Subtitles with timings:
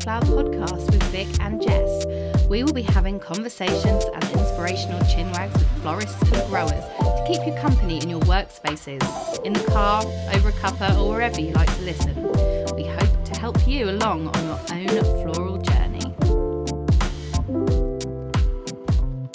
[0.00, 2.06] to Flower Podcast with Vic and Jess.
[2.48, 7.52] We will be having conversations and inspirational chinwags with florists and growers to keep you
[7.60, 9.02] company in your workspaces,
[9.44, 10.02] in the car,
[10.32, 12.14] over a cuppa, or wherever you like to listen.
[12.76, 16.00] We hope to help you along on your own floral journey.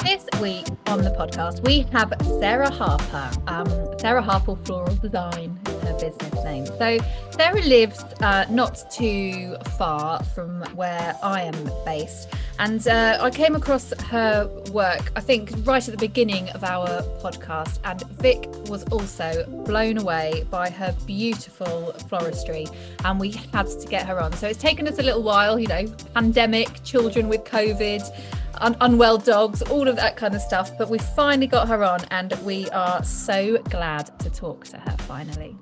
[0.03, 3.31] This week on the podcast, we have Sarah Harper.
[3.47, 3.67] Um,
[3.99, 5.59] Sarah Harper Floral Design
[5.99, 6.65] business name.
[6.65, 6.97] So,
[7.31, 12.29] Sarah lives uh, not too far from where I am based.
[12.57, 16.87] And uh, I came across her work, I think, right at the beginning of our
[17.21, 17.79] podcast.
[17.83, 22.73] And Vic was also blown away by her beautiful floristry.
[23.03, 24.31] And we had to get her on.
[24.33, 28.09] So it's taken us a little while, you know, pandemic, children with COVID.
[28.61, 30.71] Un- unwell dogs, all of that kind of stuff.
[30.77, 34.95] But we finally got her on, and we are so glad to talk to her
[34.99, 35.57] finally.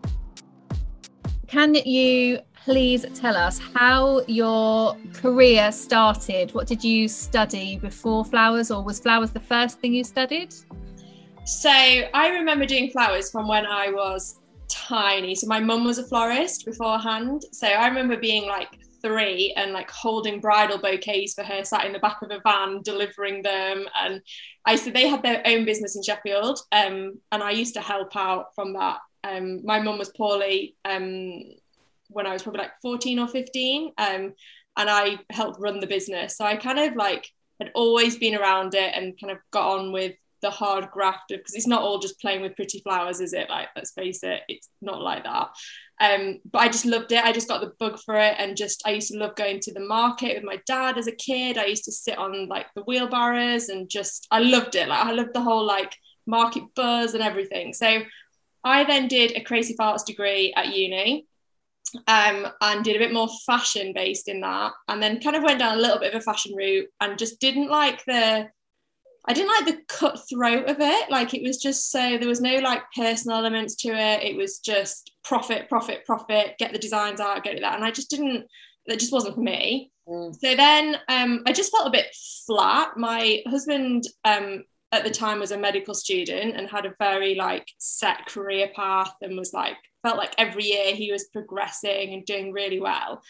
[1.54, 6.52] Can you please tell us how your career started?
[6.56, 10.56] What did you study before flowers, or was flowers the first thing you studied?
[11.46, 15.36] So I remember doing flowers from when I was tiny.
[15.36, 17.44] So my mum was a florist beforehand.
[17.52, 18.70] So I remember being like
[19.04, 22.82] three and like holding bridal bouquets for her, sat in the back of a van
[22.82, 23.86] delivering them.
[23.94, 24.22] And
[24.66, 28.16] I said they had their own business in Sheffield, um, and I used to help
[28.16, 28.98] out from that.
[29.24, 31.44] Um, my mum was poorly um,
[32.10, 34.34] when I was probably like 14 or 15, um,
[34.78, 36.38] and I helped run the business.
[36.38, 37.30] So I kind of like
[37.60, 40.14] had always been around it and kind of got on with
[40.44, 43.50] the hard graft of because it's not all just playing with pretty flowers, is it?
[43.50, 45.50] Like, let's face it, it's not like that.
[46.02, 47.24] Um, but I just loved it.
[47.24, 49.74] I just got the bug for it, and just I used to love going to
[49.74, 51.58] the market with my dad as a kid.
[51.58, 54.88] I used to sit on like the wheelbarrows and just I loved it.
[54.90, 55.96] Like I loved the whole like
[56.28, 57.74] market buzz and everything.
[57.74, 58.02] So
[58.64, 61.28] I then did a creative arts degree at uni.
[62.08, 65.60] Um, and did a bit more fashion based in that, and then kind of went
[65.60, 68.50] down a little bit of a fashion route, and just didn't like the
[69.26, 71.10] I didn't like the cutthroat of it.
[71.10, 74.24] Like it was just so there was no like personal elements to it.
[74.24, 77.76] It was just profit, profit, profit, get the designs out, get it that.
[77.76, 78.46] And I just didn't,
[78.88, 79.92] that just wasn't for me.
[80.08, 80.36] Mm.
[80.36, 82.08] So then um, I just felt a bit
[82.46, 82.98] flat.
[82.98, 87.68] My husband um, at the time was a medical student and had a very like
[87.78, 92.52] set career path and was like, felt like every year he was progressing and doing
[92.52, 93.22] really well.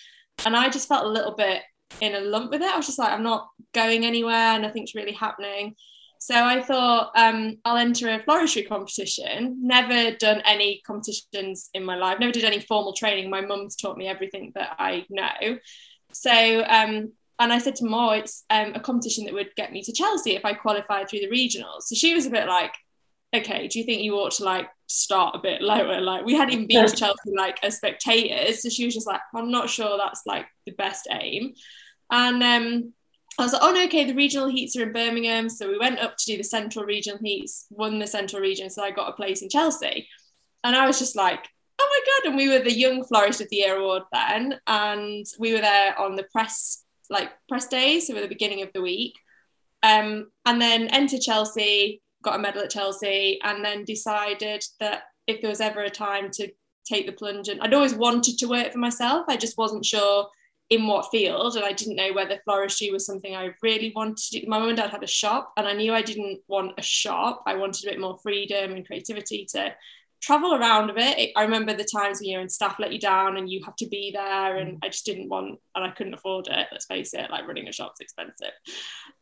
[0.45, 1.61] And I just felt a little bit
[2.01, 2.71] in a lump with it.
[2.71, 5.75] I was just like, I'm not going anywhere, nothing's really happening.
[6.19, 9.57] So I thought um, I'll enter a floristry competition.
[9.61, 12.17] Never done any competitions in my life.
[12.17, 13.29] Never did any formal training.
[13.29, 15.57] My mum's taught me everything that I know.
[16.13, 19.81] So um, and I said to Mo, it's um, a competition that would get me
[19.83, 21.83] to Chelsea if I qualified through the regionals.
[21.83, 22.73] So she was a bit like,
[23.35, 25.99] okay, do you think you ought to like start a bit lower?
[25.99, 28.61] Like we hadn't even been to Chelsea like as spectators.
[28.61, 31.53] So she was just like, I'm not sure that's like the best aim.
[32.11, 32.93] And um,
[33.39, 35.49] I was like, oh no, okay, the regional heats are in Birmingham.
[35.49, 38.69] So we went up to do the central regional heats, won the central region.
[38.69, 40.07] So I got a place in Chelsea.
[40.63, 41.47] And I was just like,
[41.79, 42.29] oh my God.
[42.29, 44.59] And we were the Young Florist of the Year award then.
[44.67, 48.07] And we were there on the press, like press days.
[48.07, 49.13] So at the beginning of the week.
[49.81, 55.41] Um, and then entered Chelsea, got a medal at Chelsea, and then decided that if
[55.41, 56.49] there was ever a time to
[56.85, 60.27] take the plunge, and I'd always wanted to work for myself, I just wasn't sure
[60.69, 64.39] in what field and I didn't know whether floristry was something I really wanted to
[64.39, 64.47] do.
[64.47, 67.43] My mum and dad had a shop and I knew I didn't want a shop.
[67.45, 69.75] I wanted a bit more freedom and creativity to
[70.23, 71.31] travel around a bit.
[71.35, 73.87] I remember the times when you're in staff let you down and you have to
[73.87, 77.29] be there and I just didn't want and I couldn't afford it, let's face it,
[77.29, 78.53] like running a shop's expensive.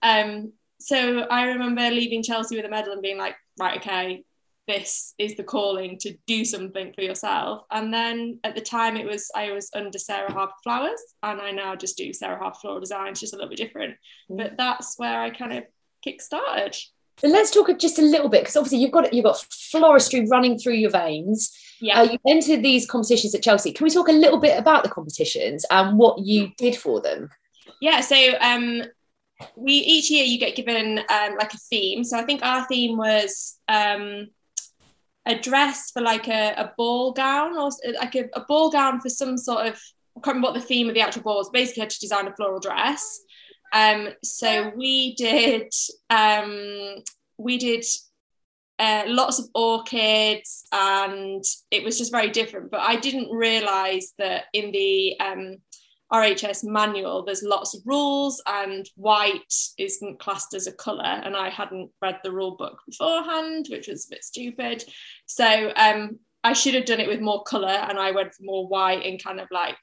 [0.03, 4.23] Um, so I remember leaving Chelsea with a medal and being like, right, okay,
[4.67, 7.63] this is the calling to do something for yourself.
[7.72, 11.51] And then at the time, it was I was under Sarah Harper Flowers, and I
[11.51, 13.12] now just do Sarah Harper Floral Design.
[13.12, 13.95] It's just a little bit different,
[14.30, 14.38] mm.
[14.38, 15.63] but that's where I kind of
[16.04, 16.75] kick started.
[17.23, 20.73] Let's talk just a little bit because obviously you've got you've got floristry running through
[20.73, 21.56] your veins.
[21.79, 23.71] Yeah, uh, you entered these competitions at Chelsea.
[23.71, 27.29] Can we talk a little bit about the competitions and what you did for them?
[27.79, 28.83] Yeah, so um,
[29.56, 32.03] we each year you get given um, like a theme.
[32.03, 34.27] So I think our theme was um,
[35.25, 37.69] a dress for like a, a ball gown or
[38.00, 39.81] like a, a, ball gown for some sort of
[40.18, 41.50] I can't remember what the theme of the actual ball was.
[41.50, 43.21] Basically, had to design a floral dress.
[43.71, 45.71] Um, so we did
[46.09, 46.95] um,
[47.38, 47.85] we did
[48.79, 52.71] uh, lots of orchids, and it was just very different.
[52.71, 55.57] But I didn't realise that in the um,
[56.12, 61.03] RHS manual, there's lots of rules, and white isn't classed as a colour.
[61.03, 64.83] And I hadn't read the rule book beforehand, which was a bit stupid.
[65.27, 68.68] So um, I should have done it with more colour, and I went for more
[68.68, 69.77] white and kind of like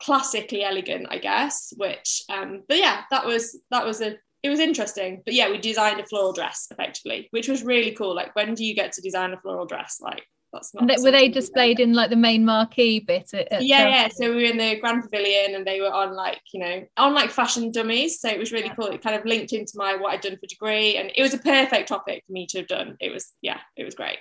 [0.00, 1.72] classically elegant, I guess.
[1.76, 5.22] Which, um, but yeah, that was that was a it was interesting.
[5.24, 8.14] But yeah, we designed a floral dress effectively, which was really cool.
[8.14, 9.98] Like, when do you get to design a floral dress?
[10.00, 10.88] Like, that's not.
[11.02, 13.34] were they displayed in like the main marquee bit?
[13.34, 14.08] At, at yeah, yeah.
[14.08, 17.14] So we were in the Grand Pavilion, and they were on like you know on
[17.14, 18.20] like fashion dummies.
[18.20, 18.74] So it was really yeah.
[18.74, 18.86] cool.
[18.86, 21.38] It kind of linked into my what I'd done for degree, and it was a
[21.38, 22.96] perfect topic for me to have done.
[23.00, 24.18] It was yeah, it was great.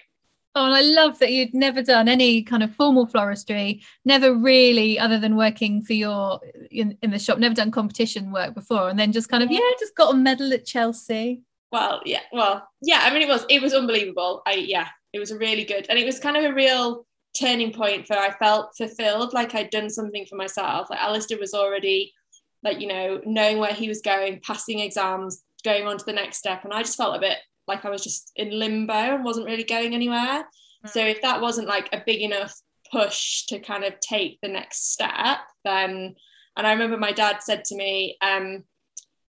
[0.58, 4.98] Oh, and I love that you'd never done any kind of formal floristry, never really,
[4.98, 6.40] other than working for your
[6.72, 9.60] in, in the shop, never done competition work before, and then just kind of yeah,
[9.80, 11.44] just got a medal at Chelsea.
[11.72, 13.02] Well, yeah, well, yeah.
[13.04, 14.42] I mean, it was it was unbelievable.
[14.48, 17.06] I yeah, it was really good, and it was kind of a real
[17.40, 20.90] turning point for I felt fulfilled, like I'd done something for myself.
[20.90, 22.16] Like Alistair was already
[22.64, 26.38] like you know knowing where he was going, passing exams, going on to the next
[26.38, 27.38] step, and I just felt a bit
[27.68, 30.46] like I was just in limbo and wasn't really going anywhere.
[30.86, 30.90] Mm.
[30.90, 32.54] So if that wasn't like a big enough
[32.92, 36.16] push to kind of take the next step, then
[36.58, 38.64] and I remember my dad said to me, um,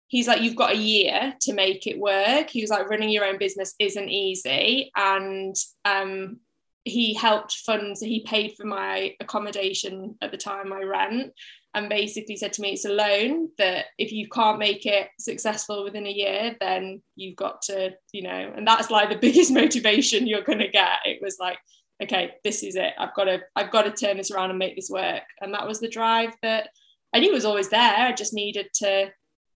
[0.08, 2.48] he's like, you've got a year to make it work.
[2.48, 4.90] He was like, running your own business isn't easy.
[4.96, 6.40] And um,
[6.88, 11.32] he helped fund, so he paid for my accommodation at the time, my rent
[11.74, 15.84] and basically said to me it's a loan that if you can't make it successful
[15.84, 20.26] within a year then you've got to you know and that's like the biggest motivation
[20.26, 20.98] you're going to get.
[21.04, 21.58] It was like
[22.02, 22.94] okay this is it.
[22.98, 25.22] I've got to i've got to turn this around and make this work.
[25.40, 26.70] And that was the drive that
[27.14, 27.94] i knew was always there.
[27.96, 29.10] I just needed to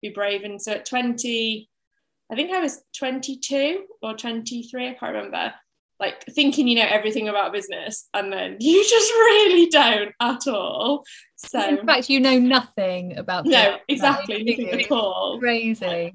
[0.02, 0.42] be brave.
[0.44, 1.68] And so at 20
[2.30, 5.52] i think i was 22 or 23 i can't remember
[6.00, 11.04] like thinking you know everything about business and then you just really don't at all.
[11.36, 14.42] So in fact you know nothing about no exactly.
[14.42, 15.38] nothing at all.
[15.38, 16.14] crazy.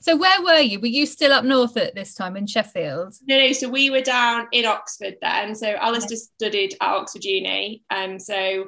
[0.00, 0.78] So where were you?
[0.78, 3.14] Were you still up north at this time in sheffield?
[3.26, 5.54] No no so we were down in oxford then.
[5.54, 8.66] So alistair studied at oxford uni and um, so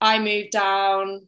[0.00, 1.26] i moved down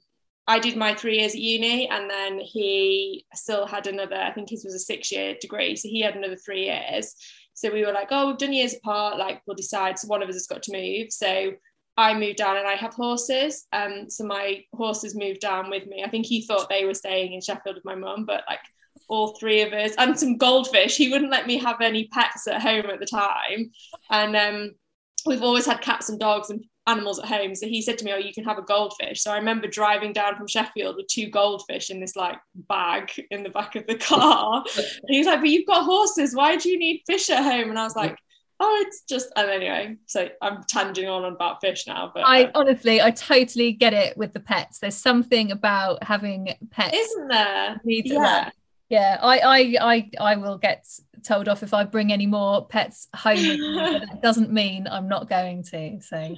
[0.48, 4.50] I did my three years at uni and then he still had another, I think
[4.50, 5.74] his was a six year degree.
[5.74, 7.14] So he had another three years.
[7.56, 9.98] So we were like, oh, we've done years apart, like we'll decide.
[9.98, 11.10] So one of us has got to move.
[11.10, 11.52] So
[11.96, 13.66] I moved down and I have horses.
[13.72, 16.04] Um, so my horses moved down with me.
[16.04, 18.60] I think he thought they were staying in Sheffield with my mum, but like
[19.08, 20.96] all three of us and some goldfish.
[20.96, 23.70] He wouldn't let me have any pets at home at the time.
[24.10, 24.74] And um,
[25.24, 27.54] we've always had cats and dogs and animals at home.
[27.54, 29.22] So he said to me, Oh, you can have a goldfish.
[29.22, 33.42] So I remember driving down from Sheffield with two goldfish in this like bag in
[33.42, 34.64] the back of the car.
[34.76, 36.34] and he was like, But you've got horses.
[36.34, 37.70] Why do you need fish at home?
[37.70, 38.16] And I was like,
[38.58, 39.96] Oh, it's just and anyway.
[40.06, 42.10] So I'm tanging on about fish now.
[42.14, 44.78] But I uh, honestly I totally get it with the pets.
[44.78, 46.96] There's something about having pets.
[46.96, 47.80] Isn't there?
[47.84, 48.50] Yeah.
[48.88, 50.86] Yeah, I, I I I will get
[51.24, 53.34] told off if I bring any more pets home.
[53.34, 56.00] but that doesn't mean I'm not going to.
[56.00, 56.36] So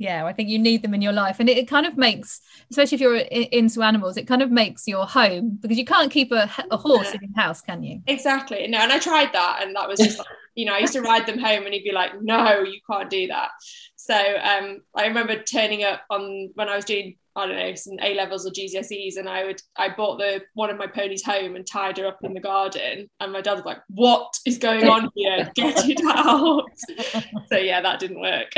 [0.00, 2.40] yeah i think you need them in your life and it, it kind of makes
[2.70, 6.32] especially if you're into animals it kind of makes your home because you can't keep
[6.32, 7.18] a, a horse yeah.
[7.22, 10.18] in your house can you exactly no and i tried that and that was just
[10.18, 12.80] like, you know i used to ride them home and he'd be like no you
[12.90, 13.50] can't do that
[13.94, 17.96] so um, i remember turning up on when i was doing I don't know some
[18.02, 21.54] A levels or GCSEs, and I would I bought the one of my ponies home
[21.54, 24.88] and tied her up in the garden, and my dad was like, "What is going
[24.88, 25.48] on here?
[25.54, 26.64] Get it out!"
[27.48, 28.50] so yeah, that didn't work.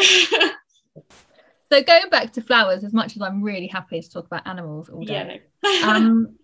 [1.73, 4.91] So going back to flowers, as much as I'm really happy to talk about animals
[4.91, 5.41] all day.
[5.65, 5.89] Yeah, no.
[5.89, 6.37] um,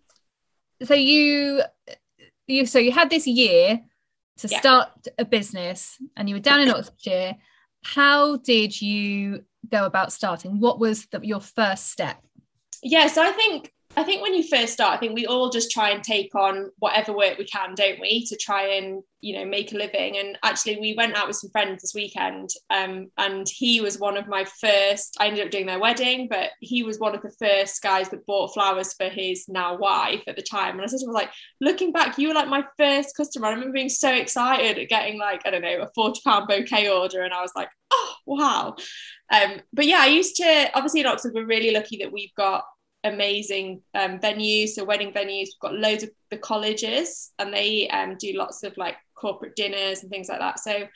[0.82, 1.60] so you
[2.46, 3.78] you so you had this year
[4.38, 4.58] to yeah.
[4.58, 7.36] start a business and you were down in Oxfordshire.
[7.84, 10.60] How did you go about starting?
[10.60, 12.24] What was the, your first step?
[12.82, 15.72] Yeah, so I think I think when you first start, I think we all just
[15.72, 19.44] try and take on whatever work we can, don't we, to try and you know
[19.44, 20.18] make a living.
[20.18, 24.16] And actually, we went out with some friends this weekend, um, and he was one
[24.16, 25.16] of my first.
[25.18, 28.24] I ended up doing their wedding, but he was one of the first guys that
[28.24, 30.78] bought flowers for his now wife at the time.
[30.78, 33.48] And I him, like, looking back, you were like my first customer.
[33.48, 36.88] I remember being so excited at getting like I don't know a forty pound bouquet
[36.88, 38.76] order, and I was like, oh wow.
[39.32, 42.62] Um, but yeah, I used to obviously in Oxford, we're really lucky that we've got
[43.08, 45.46] amazing um, venues, so wedding venues.
[45.46, 50.02] We've got loads of the colleges, and they um, do lots of like corporate dinners
[50.02, 50.60] and things like that.
[50.60, 50.86] So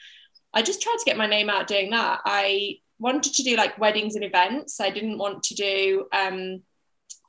[0.55, 2.21] I just tried to get my name out doing that.
[2.25, 4.81] I wanted to do like weddings and events.
[4.81, 6.63] I didn't want to do um,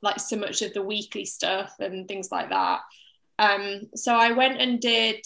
[0.02, 2.80] like so much of the weekly stuff and things like that.
[3.38, 5.24] Um, so I went and did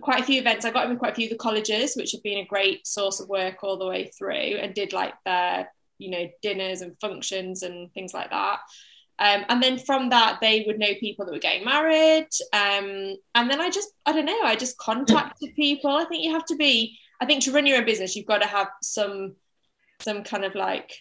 [0.00, 0.64] quite a few events.
[0.64, 3.20] I got in quite a few of the colleges, which have been a great source
[3.20, 5.70] of work all the way through, and did like their
[6.00, 8.60] you know dinners and functions and things like that
[9.18, 13.50] um, and then from that they would know people that were getting married um, and
[13.50, 16.56] then i just i don't know i just contacted people i think you have to
[16.56, 19.34] be i think to run your own business you've got to have some
[20.00, 20.92] some kind of like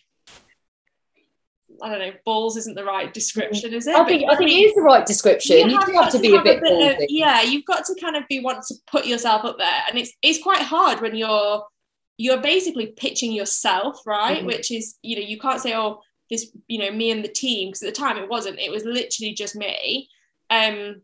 [1.82, 3.96] I don't know, balls isn't the right description, is it?
[3.96, 5.58] I think I think it is the right description.
[5.58, 7.96] You, you have, have to be a bit, a bit of, yeah, you've got to
[8.02, 9.84] kind of be want to put yourself up there.
[9.88, 11.64] And it's it's quite hard when you're
[12.20, 14.40] you're basically pitching yourself, right?
[14.40, 14.48] Mm-hmm.
[14.48, 17.70] Which is, you know, you can't say, oh, this, you know, me and the team,
[17.70, 20.10] because at the time it wasn't, it was literally just me.
[20.50, 21.02] Um,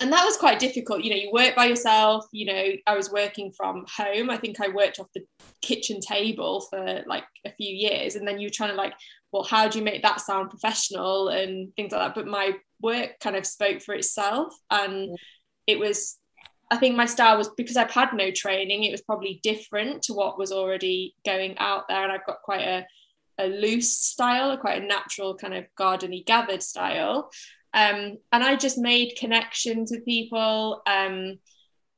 [0.00, 1.04] and that was quite difficult.
[1.04, 4.30] You know, you work by yourself, you know, I was working from home.
[4.30, 5.26] I think I worked off the
[5.60, 8.14] kitchen table for like a few years.
[8.14, 8.94] And then you're trying to like,
[9.32, 12.14] well, how do you make that sound professional and things like that?
[12.14, 14.54] But my work kind of spoke for itself.
[14.70, 15.18] And
[15.66, 16.16] it was
[16.70, 20.14] I think my style was because I've had no training, it was probably different to
[20.14, 22.02] what was already going out there.
[22.02, 22.86] And I've got quite a,
[23.38, 27.30] a loose style, quite a natural kind of gardeny gathered style.
[27.74, 30.82] Um, and I just made connections with people.
[30.86, 31.38] Um,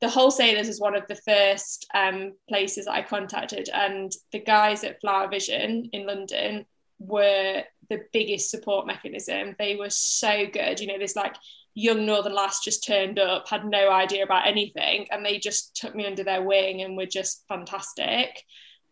[0.01, 5.01] the wholesalers is one of the first um, places I contacted, and the guys at
[5.01, 6.67] Flower Vision in London
[6.99, 9.55] were the biggest support mechanism.
[9.59, 10.81] They were so good.
[10.81, 11.37] You know, there's like
[11.75, 15.95] young northern lass just turned up had no idea about anything and they just took
[15.95, 18.43] me under their wing and were just fantastic.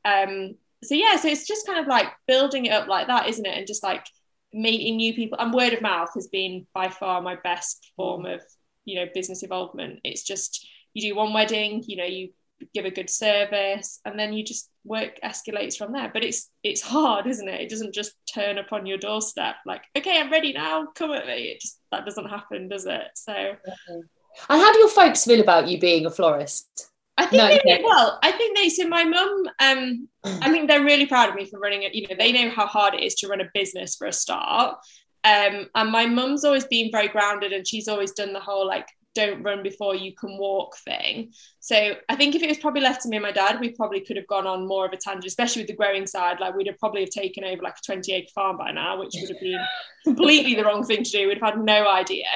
[0.04, 3.46] Um so yeah so it's just kind of like building it up like that isn't
[3.46, 3.56] it?
[3.56, 4.06] And just like
[4.52, 5.38] meeting new people.
[5.38, 8.40] And word of mouth has been by far my best form of
[8.84, 10.00] you know business involvement.
[10.04, 12.30] It's just you do one wedding you know you
[12.75, 16.80] give a good service and then you just work escalates from there but it's it's
[16.80, 20.52] hard isn't it it doesn't just turn up on your doorstep like okay i'm ready
[20.52, 24.04] now come at me it just that doesn't happen does it so and
[24.49, 28.18] how do your folks feel about you being a florist I think no, they well.
[28.22, 29.44] I think they so my mum.
[29.58, 31.94] Um, I think they're really proud of me for running it.
[31.94, 34.78] You know, they know how hard it is to run a business for a start.
[35.22, 38.87] Um, and my mum's always been very grounded, and she's always done the whole like
[39.14, 41.32] don't run before you can walk thing.
[41.58, 44.00] So I think if it was probably left to me and my dad, we probably
[44.00, 46.38] could have gone on more of a tangent, especially with the growing side.
[46.40, 49.14] Like we'd have probably have taken over like a 20 acre farm by now, which
[49.20, 49.60] would have been
[50.04, 51.26] completely the wrong thing to do.
[51.28, 52.26] We'd have had no idea.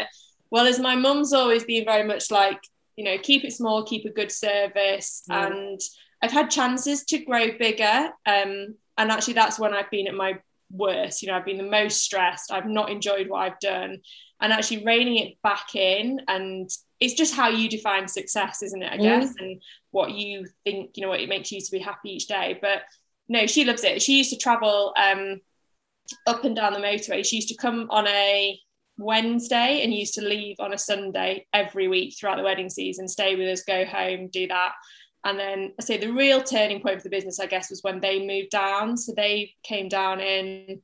[0.48, 2.60] Whereas my mum's always been very much like,
[2.96, 5.22] you know, keep it small, keep a good service.
[5.30, 5.46] Mm.
[5.46, 5.80] And
[6.22, 8.10] I've had chances to grow bigger.
[8.26, 10.38] Um, and actually that's when I've been at my
[10.70, 11.22] worst.
[11.22, 12.52] You know, I've been the most stressed.
[12.52, 14.00] I've not enjoyed what I've done
[14.40, 16.68] and actually reining it back in and
[17.00, 19.40] it's just how you define success isn't it i guess mm.
[19.40, 22.58] and what you think you know what it makes you to be happy each day
[22.60, 22.82] but
[23.28, 25.40] no she loves it she used to travel um,
[26.26, 28.58] up and down the motorway she used to come on a
[28.98, 33.34] wednesday and used to leave on a sunday every week throughout the wedding season stay
[33.34, 34.72] with us go home do that
[35.24, 38.00] and then I say the real turning point for the business, I guess, was when
[38.00, 38.96] they moved down.
[38.96, 40.82] So they came down in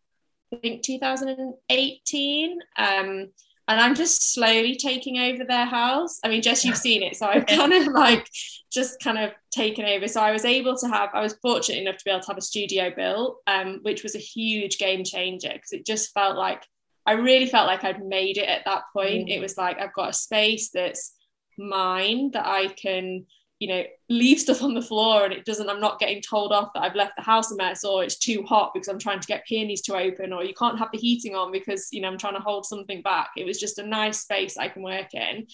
[0.52, 2.59] I think 2018.
[2.76, 3.28] Um,
[3.68, 6.18] and I'm just slowly taking over their house.
[6.25, 8.28] I mean, Jess, you've seen it, so I've kind of like
[8.73, 10.09] just kind of taken over.
[10.09, 12.38] So I was able to have, I was fortunate enough to be able to have
[12.38, 16.64] a studio built, um, which was a huge game changer because it just felt like
[17.06, 19.28] I really felt like I'd made it at that point.
[19.28, 19.37] Mm.
[19.37, 21.14] It was like I've got a space that's
[21.56, 23.26] mine that I can
[23.61, 26.73] you know leave stuff on the floor and it doesn't i'm not getting told off
[26.75, 29.26] that i've left the house a mess or it's too hot because i'm trying to
[29.29, 32.19] get peonies to open or you can't have the heating on because you know i'm
[32.19, 33.31] trying to hold something back.
[33.37, 35.47] It was just a nice space i can work in.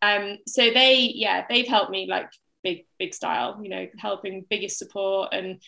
[0.00, 2.30] Um so they yeah they've helped me like
[2.64, 5.28] big big style you know helping biggest support.
[5.32, 5.60] And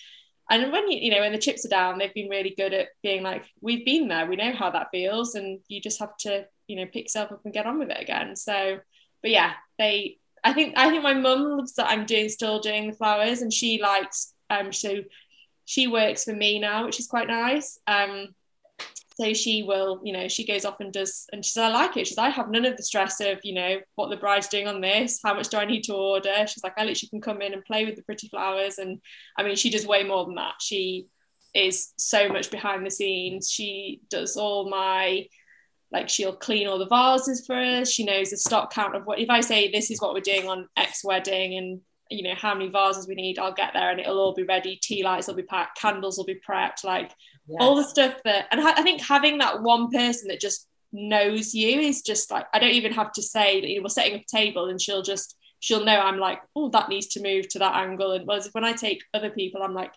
[0.50, 2.88] and when you you know when the chips are down they've been really good at
[3.02, 4.26] being like we've been there.
[4.26, 5.34] We know how that feels.
[5.34, 8.00] And you just have to you know pick yourself up and get on with it
[8.00, 8.36] again.
[8.36, 8.78] So
[9.20, 12.90] but yeah they I think I think my mum loves that I'm doing still doing
[12.90, 15.02] the flowers, and she likes um so
[15.64, 17.78] she works for me now, which is quite nice.
[17.86, 18.34] Um,
[19.16, 21.96] so she will, you know, she goes off and does, and she says, I like
[21.96, 22.06] it.
[22.06, 24.80] She's, I have none of the stress of, you know, what the bride's doing on
[24.80, 26.46] this, how much do I need to order?
[26.46, 28.78] She's like, I literally can come in and play with the pretty flowers.
[28.78, 29.00] And
[29.38, 30.54] I mean, she does way more than that.
[30.60, 31.06] She
[31.54, 33.50] is so much behind the scenes.
[33.50, 35.28] She does all my
[35.92, 37.90] like she'll clean all the vases for us.
[37.90, 40.48] She knows the stock count of what if i say this is what we're doing
[40.48, 44.00] on x wedding and you know how many vases we need i'll get there and
[44.00, 44.78] it'll all be ready.
[44.82, 47.10] Tea lights will be packed candles will be prepped like
[47.46, 47.58] yes.
[47.60, 51.80] all the stuff that and i think having that one person that just knows you
[51.80, 54.20] is just like i don't even have to say that you know, we're setting up
[54.20, 57.58] a table and she'll just she'll know i'm like oh that needs to move to
[57.58, 58.12] that angle.
[58.12, 59.92] And whereas when i take other people i'm like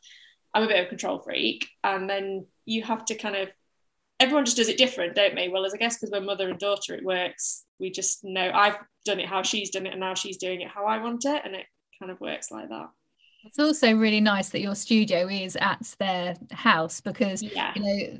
[0.53, 1.67] i'm a bit of a control freak.
[1.83, 3.49] And then you have to kind of
[4.19, 5.47] everyone just does it different, don't we?
[5.47, 7.65] Well, as I guess because we're mother and daughter, it works.
[7.79, 10.69] We just know I've done it how she's done it, and now she's doing it
[10.69, 11.65] how I want it, and it
[11.99, 12.89] kind of works like that.
[13.45, 17.71] It's also really nice that your studio is at their house because yeah.
[17.75, 18.19] you know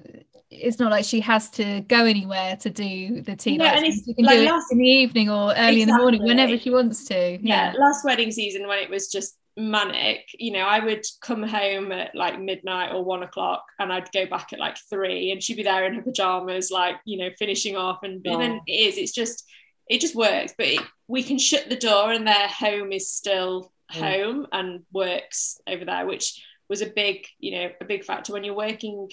[0.50, 4.14] it's not like she has to go anywhere to do the tea yeah, and she
[4.14, 5.82] can like do last, it in the evening or early exactly.
[5.82, 7.32] in the morning whenever she wants to.
[7.32, 7.38] Yeah.
[7.42, 10.30] yeah, last wedding season when it was just manic.
[10.38, 14.26] You know, I would come home at like midnight or one o'clock and I'd go
[14.26, 17.76] back at like three and she'd be there in her pajamas, like, you know, finishing
[17.76, 18.00] off.
[18.04, 19.44] And, and then it is, it's just,
[19.90, 20.54] it just works.
[20.58, 24.00] But it, we can shut the door and their home is still mm.
[24.00, 28.44] home and works over there, which was a big, you know, a big factor when
[28.44, 29.10] you're working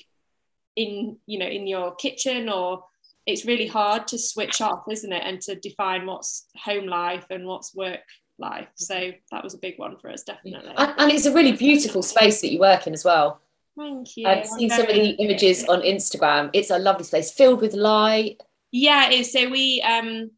[0.76, 2.84] in, you know, in your kitchen or
[3.26, 5.22] it's really hard to switch off, isn't it?
[5.24, 8.00] And to define what's home life and what's work
[8.38, 8.68] life.
[8.74, 10.72] So that was a big one for us, definitely.
[10.76, 13.40] And, and it's a really beautiful space that you work in as well.
[13.76, 14.26] Thank you.
[14.26, 16.50] I've seen some of the images on Instagram.
[16.52, 18.40] It's a lovely space filled with light.
[18.70, 19.32] Yeah, it is.
[19.32, 20.30] So we um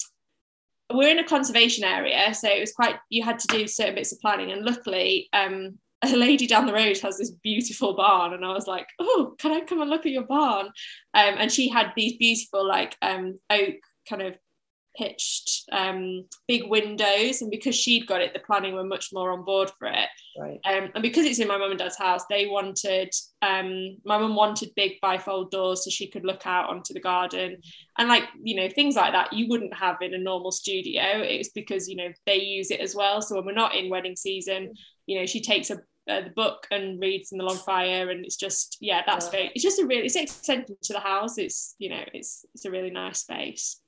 [0.93, 4.13] we're in a conservation area, so it was quite you had to do certain bits
[4.13, 8.45] of planning, and luckily, um, a lady down the road has this beautiful barn, and
[8.45, 11.69] I was like, "Oh, can I come and look at your barn?" Um, and she
[11.69, 13.77] had these beautiful like um oak
[14.09, 14.35] kind of
[14.97, 19.45] pitched um, big windows, and because she'd got it, the planning were much more on
[19.45, 20.09] board for it.
[20.39, 20.61] Right.
[20.65, 23.13] Um, and because it's in my mum and dad's house, they wanted
[23.43, 27.59] um, my mum wanted big bifold doors so she could look out onto the garden,
[27.99, 31.03] and like you know things like that you wouldn't have in a normal studio.
[31.23, 33.21] it's because you know they use it as well.
[33.21, 34.73] So when we're not in wedding season,
[35.07, 38.25] you know she takes a uh, the book and reads in the long fire and
[38.25, 39.31] it's just yeah that's yeah.
[39.33, 42.45] very it's just a really it's an extension to the house it's you know it's
[42.55, 43.81] it's a really nice space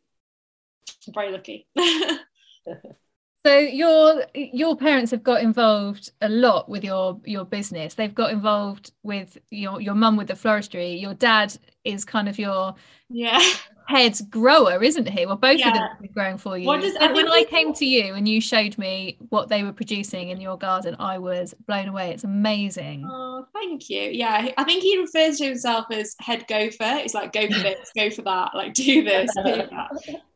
[1.06, 1.66] I'm very lucky.
[3.46, 7.94] so your your parents have got involved a lot with your your business.
[7.94, 11.00] They've got involved with your your mum with the floristry.
[11.00, 11.56] Your dad
[11.88, 12.74] is kind of your
[13.08, 13.40] yeah
[13.88, 15.24] head grower, isn't he?
[15.24, 15.68] Well, both yeah.
[15.68, 16.66] of them are growing for you.
[16.66, 19.62] What does, and I when I came to you and you showed me what they
[19.62, 22.10] were producing in your garden, I was blown away.
[22.10, 23.06] It's amazing.
[23.08, 24.02] Oh, thank you.
[24.02, 26.76] Yeah, I think he refers to himself as head gopher.
[26.80, 29.90] It's like go for this, go for that, like do this, do that.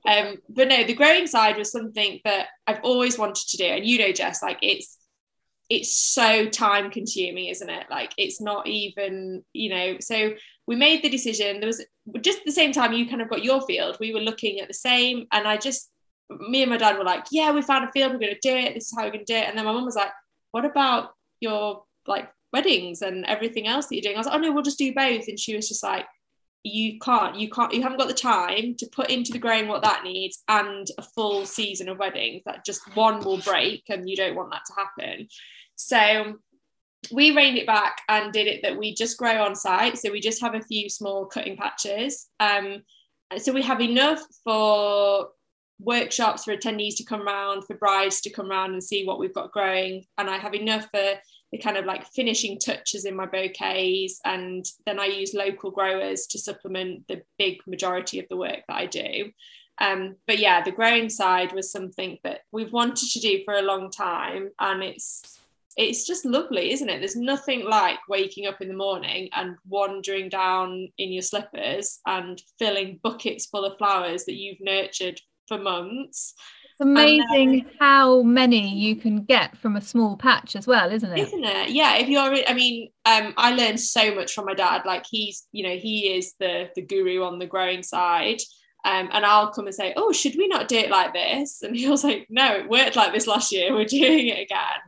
[0.06, 3.84] Um, but no, the growing side was something that I've always wanted to do, and
[3.84, 4.96] you know, Jess, like it's
[5.72, 7.86] it's so time consuming isn't it?
[7.90, 10.32] Like it's not even you know so
[10.66, 11.60] we made the decision.
[11.60, 11.82] There was
[12.20, 14.74] just the same time you kind of got your field we were looking at the
[14.74, 15.88] same and i just
[16.48, 18.56] me and my dad were like yeah we found a field we're going to do
[18.56, 19.48] it this is how we're going to do it.
[19.48, 20.12] And then my mum was like
[20.50, 24.16] what about your like weddings and everything else that you're doing?
[24.16, 25.28] I was like oh no we'll just do both.
[25.28, 26.06] And she was just like
[26.64, 29.82] you can't you can't you haven't got the time to put into the growing what
[29.82, 34.14] that needs and a full season of weddings that just one will break and you
[34.14, 35.26] don't want that to happen
[35.76, 36.38] so
[37.10, 39.98] we reined it back and did it that we just grow on site.
[39.98, 42.28] So we just have a few small cutting patches.
[42.38, 42.82] Um,
[43.38, 45.28] so we have enough for
[45.80, 49.34] workshops for attendees to come around, for brides to come around and see what we've
[49.34, 50.04] got growing.
[50.18, 51.14] And I have enough for
[51.50, 54.20] the kind of like finishing touches in my bouquets.
[54.24, 58.76] And then I use local growers to supplement the big majority of the work that
[58.76, 59.32] I do.
[59.78, 63.62] Um, but yeah, the growing side was something that we've wanted to do for a
[63.62, 64.50] long time.
[64.60, 65.40] And it's
[65.76, 66.98] it's just lovely, isn't it?
[66.98, 72.40] There's nothing like waking up in the morning and wandering down in your slippers and
[72.58, 76.34] filling buckets full of flowers that you've nurtured for months.
[76.72, 81.12] It's amazing then, how many you can get from a small patch as well, isn't
[81.12, 81.18] it?
[81.18, 81.70] Isn't it?
[81.70, 81.96] Yeah.
[81.96, 84.82] If you're, I mean, um, I learned so much from my dad.
[84.86, 88.40] Like he's, you know, he is the the guru on the growing side.
[88.84, 91.76] Um, and I'll come and say, "Oh, should we not do it like this?" And
[91.76, 93.72] he was like, "No, it worked like this last year.
[93.72, 94.80] We're doing it again."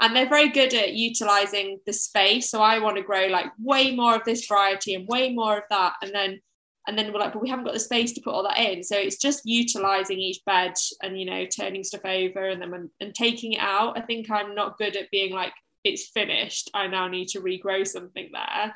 [0.00, 2.50] And they're very good at utilizing the space.
[2.50, 5.64] So i want to grow like way more of this variety and way more of
[5.70, 5.94] that.
[6.02, 6.40] And then
[6.86, 8.82] and then we're like but we haven't got the space to put all that in.
[8.82, 13.14] So it's just utilizing each bed and you know turning stuff over and then and
[13.14, 13.98] taking it out.
[13.98, 15.52] I think i'm not good at being like
[15.84, 16.70] it's finished.
[16.74, 18.74] I now need to regrow something there.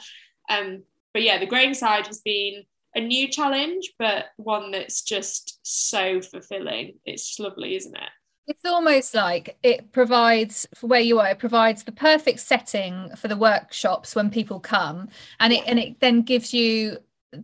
[0.50, 0.82] Um
[1.14, 6.20] but yeah the growing side has been a new challenge but one that's just so
[6.20, 6.98] fulfilling.
[7.06, 8.10] It's lovely isn't it
[8.46, 13.28] it's almost like it provides for where you are it provides the perfect setting for
[13.28, 15.08] the workshops when people come.
[15.40, 16.98] And it and it then gives you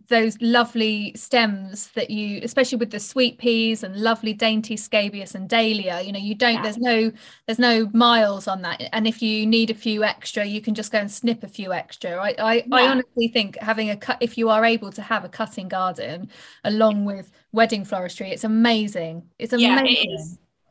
[0.07, 5.49] those lovely stems that you especially with the sweet peas and lovely dainty scabious and
[5.49, 6.61] dahlia you know you don't yeah.
[6.61, 7.11] there's no
[7.45, 8.81] there's no miles on that.
[8.93, 11.73] And if you need a few extra you can just go and snip a few
[11.73, 12.11] extra.
[12.11, 12.63] I I, yeah.
[12.71, 16.29] I honestly think having a cut if you are able to have a cutting garden
[16.63, 19.23] along with wedding floristry it's amazing.
[19.39, 20.07] It's amazing.
[20.09, 20.17] yeah,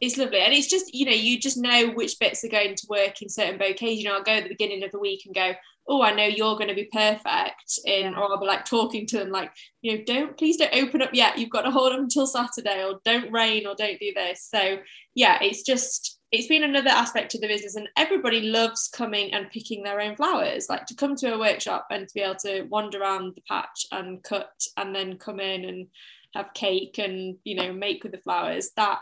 [0.00, 0.40] it's lovely.
[0.40, 3.28] And it's just you know you just know which bits are going to work in
[3.28, 3.98] certain bouquets.
[3.98, 5.52] You know i'll go at the beginning of the week and go
[5.88, 8.18] oh i know you're going to be perfect in yeah.
[8.18, 9.50] or i'll be like talking to them like
[9.82, 11.38] you know don't please don't open up yet.
[11.38, 14.48] You've got to hold them until saturday or don't rain or don't do this.
[14.50, 14.78] So
[15.14, 19.50] yeah it's just it's been another aspect of the business and everybody loves coming and
[19.50, 22.62] picking their own flowers like to come to a workshop and to be able to
[22.70, 25.88] wander around the patch and cut and then come in and
[26.34, 28.70] have cake and you know make with the flowers.
[28.76, 29.00] That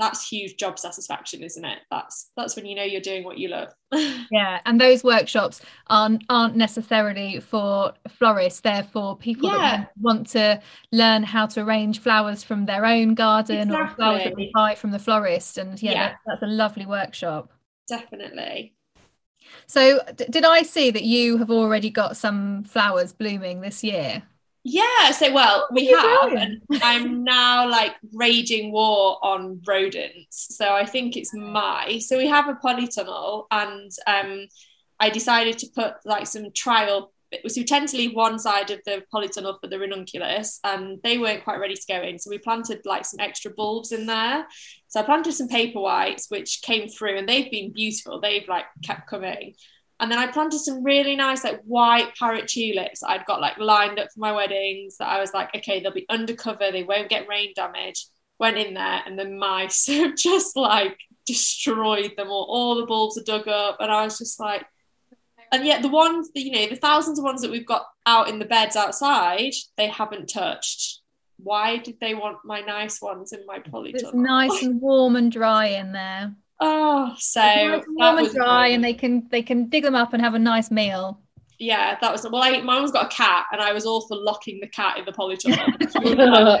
[0.00, 3.48] that's huge job satisfaction isn't it that's that's when you know you're doing what you
[3.48, 3.68] love
[4.32, 9.58] yeah and those workshops aren't aren't necessarily for florists they're for people yeah.
[9.58, 10.60] that want to
[10.90, 13.82] learn how to arrange flowers from their own garden exactly.
[13.82, 16.08] or flowers that they buy from the florist and yeah, yeah.
[16.08, 17.52] That, that's a lovely workshop
[17.86, 18.74] definitely
[19.66, 24.22] so d- did i see that you have already got some flowers blooming this year
[24.62, 30.56] yeah, so well, we have, and I'm now like raging war on rodents.
[30.56, 31.98] So I think it's my.
[31.98, 34.46] So we have a polytunnel, and um,
[34.98, 37.12] I decided to put like some trial.
[37.32, 41.16] So we tend to leave one side of the polytunnel for the ranunculus, and they
[41.16, 42.18] weren't quite ready to go in.
[42.18, 44.46] So we planted like some extra bulbs in there.
[44.88, 48.20] So I planted some paper whites, which came through, and they've been beautiful.
[48.20, 49.54] They've like kept coming.
[50.00, 53.98] And then I planted some really nice like white parrot tulips I'd got like lined
[53.98, 57.28] up for my weddings that I was like, okay, they'll be undercover, they won't get
[57.28, 58.06] rain damage.
[58.38, 62.46] Went in there and the mice have just like destroyed them all.
[62.48, 63.76] All the bulbs are dug up.
[63.80, 64.64] And I was just like,
[65.52, 68.38] and yet the ones you know, the thousands of ones that we've got out in
[68.38, 71.00] the beds outside, they haven't touched.
[71.36, 73.94] Why did they want my nice ones in my polytunnel?
[73.94, 76.34] It's nice and warm and dry in there.
[76.60, 80.22] Oh, so nice warm and dry, and they can they can dig them up and
[80.22, 81.20] have a nice meal.
[81.58, 82.42] Yeah, that was well.
[82.42, 85.04] I, my one's got a cat, and I was all for locking the cat in
[85.04, 86.60] the polytunnel.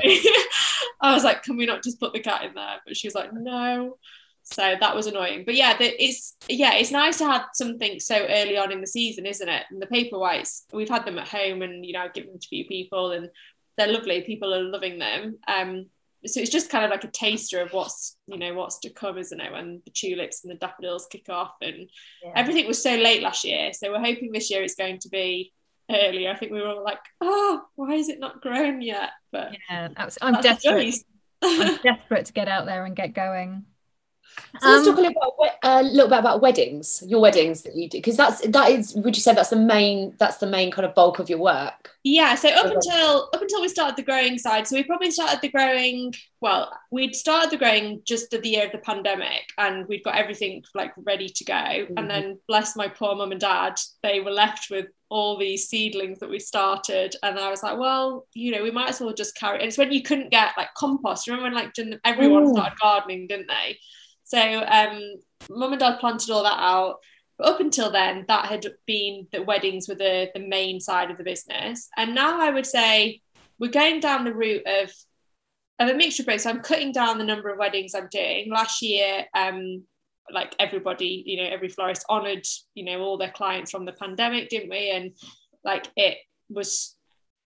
[1.02, 3.14] I was like, "Can we not just put the cat in there?" But she was
[3.14, 3.96] like, "No."
[4.42, 5.44] So that was annoying.
[5.44, 8.86] But yeah, the, it's yeah, it's nice to have something so early on in the
[8.86, 9.64] season, isn't it?
[9.70, 12.40] And the paper whites, we've had them at home, and you know, I've given them
[12.40, 13.28] to a few people, and
[13.76, 14.22] they're lovely.
[14.22, 15.38] People are loving them.
[15.46, 15.86] Um,
[16.26, 19.18] so it's just kind of like a taster of what's you know what's to come
[19.18, 19.52] isn't it?
[19.52, 21.88] When the tulips and the daffodils kick off and
[22.22, 22.32] yeah.
[22.36, 23.72] everything was so late last year.
[23.72, 25.52] So we're hoping this year it's going to be
[25.90, 29.10] earlier i think we were all like oh why is it not grown yet?
[29.32, 29.88] But yeah
[30.22, 30.94] i'm desperate.
[31.42, 33.64] i'm desperate to get out there and get going
[34.58, 37.88] so let's talk a little, about, a little bit about weddings, your weddings that you
[37.88, 38.94] do, because that's that is.
[38.94, 41.90] Would you say that's the main that's the main kind of bulk of your work?
[42.02, 42.34] Yeah.
[42.34, 45.48] So up until up until we started the growing side, so we probably started the
[45.48, 46.14] growing.
[46.40, 50.16] Well, we'd started the growing just at the year of the pandemic, and we'd got
[50.16, 51.54] everything like ready to go.
[51.54, 51.98] Mm-hmm.
[51.98, 56.20] And then, bless my poor mum and dad, they were left with all these seedlings
[56.20, 59.34] that we started and I was like well you know we might as well just
[59.34, 62.52] carry and it's when you couldn't get like compost remember when like everyone Ooh.
[62.52, 63.76] started gardening didn't they
[64.30, 65.16] so um,
[65.50, 66.98] mum and dad planted all that out.
[67.36, 71.18] But up until then, that had been the weddings were the, the main side of
[71.18, 71.88] the business.
[71.96, 73.22] And now I would say
[73.58, 74.92] we're going down the route of
[75.80, 76.42] of a mixture of both.
[76.42, 78.50] So I'm cutting down the number of weddings I'm doing.
[78.50, 79.82] Last year, um,
[80.30, 84.48] like everybody, you know, every florist honoured, you know, all their clients from the pandemic,
[84.50, 84.90] didn't we?
[84.90, 85.12] And
[85.64, 86.18] like it
[86.50, 86.94] was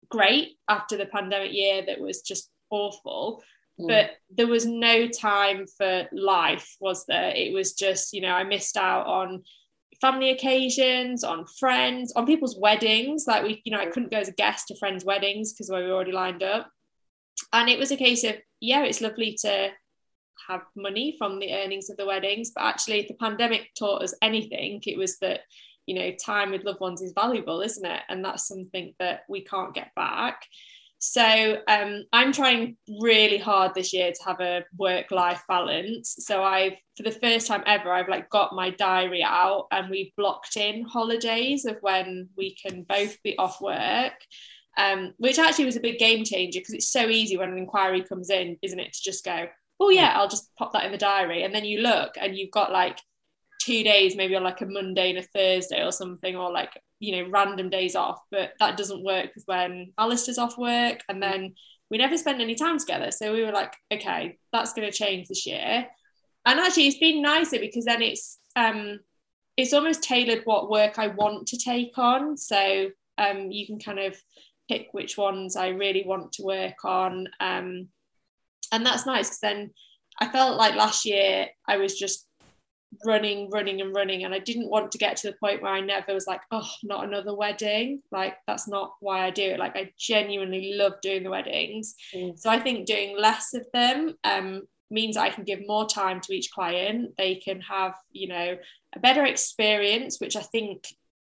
[0.08, 3.44] great after the pandemic year that was just awful.
[3.82, 3.88] Mm.
[3.88, 7.32] but there was no time for life was there?
[7.36, 9.44] It was just you know i missed out on
[10.00, 13.26] family occasions on friends on people's weddings.
[13.28, 15.82] Like we you know i couldn't go as a guest to friends weddings because we
[15.82, 16.70] were already lined up.
[17.54, 19.70] And it was a case of yeah it's lovely to
[20.48, 24.15] have money from the earnings of the weddings but actually if the pandemic taught us
[24.22, 24.82] anything.
[24.86, 25.41] It was that
[25.86, 28.02] you know time with loved ones is valuable isn't it?
[28.10, 30.46] And that's something that we can't get back
[31.02, 36.16] so um, I'm trying really hard this year to have a work-life balance.
[36.20, 40.16] So I've, for the first time ever, I've like got my diary out and we've
[40.16, 44.14] blocked in holidays of when we can both be off work.
[44.78, 48.04] Um, which actually was a big game changer because it's so easy when an inquiry
[48.04, 49.48] comes in, isn't it, to just go,
[49.82, 52.52] oh yeah, I'll just pop that in the diary, and then you look and you've
[52.52, 52.98] got like
[53.62, 57.12] two days, maybe on like a Monday and a Thursday or something, or like you
[57.24, 61.54] know random days off but that doesn't work because when Alistair's off work and then
[61.90, 63.12] we never spend any time together.
[63.12, 65.88] So we were like okay that's going to change this year.
[66.46, 69.00] And actually it's been nicer because then it's um
[69.58, 72.38] it's almost tailored what work I want to take on.
[72.38, 74.16] So um you can kind of
[74.70, 77.28] pick which ones I really want to work on.
[77.40, 77.90] Um
[78.72, 79.72] and that's nice because then
[80.20, 82.28] I felt like last year I was just
[83.06, 84.23] running, running, and running.
[84.23, 86.69] And I didn't want to get to the point where I never was like, oh,
[86.84, 88.01] not another wedding.
[88.12, 89.60] Like, that's not why I do it.
[89.60, 91.95] Like, I genuinely love doing the weddings.
[92.13, 92.38] Mm.
[92.38, 96.34] So I think doing less of them um, means I can give more time to
[96.34, 97.12] each client.
[97.17, 98.58] They can have, you know,
[98.95, 100.84] a better experience, which I think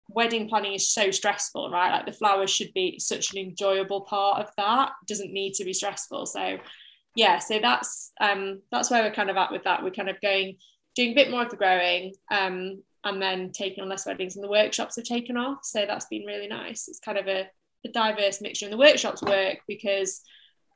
[0.09, 1.91] wedding planning is so stressful, right?
[1.91, 4.91] Like, the flowers should be such an enjoyable part of that.
[5.01, 6.27] It doesn't need to be stressful.
[6.27, 6.59] So,
[7.15, 9.83] yeah, so that's um, that's where we're kind of at with that.
[9.83, 10.57] We're kind of going
[10.97, 14.43] doing a bit more of the growing um, and then taking on less weddings and
[14.43, 15.60] the workshops have taken off.
[15.63, 16.88] So that's been really nice.
[16.88, 17.47] It's kind of a,
[17.86, 18.65] a diverse mixture.
[18.65, 20.21] And the workshops work because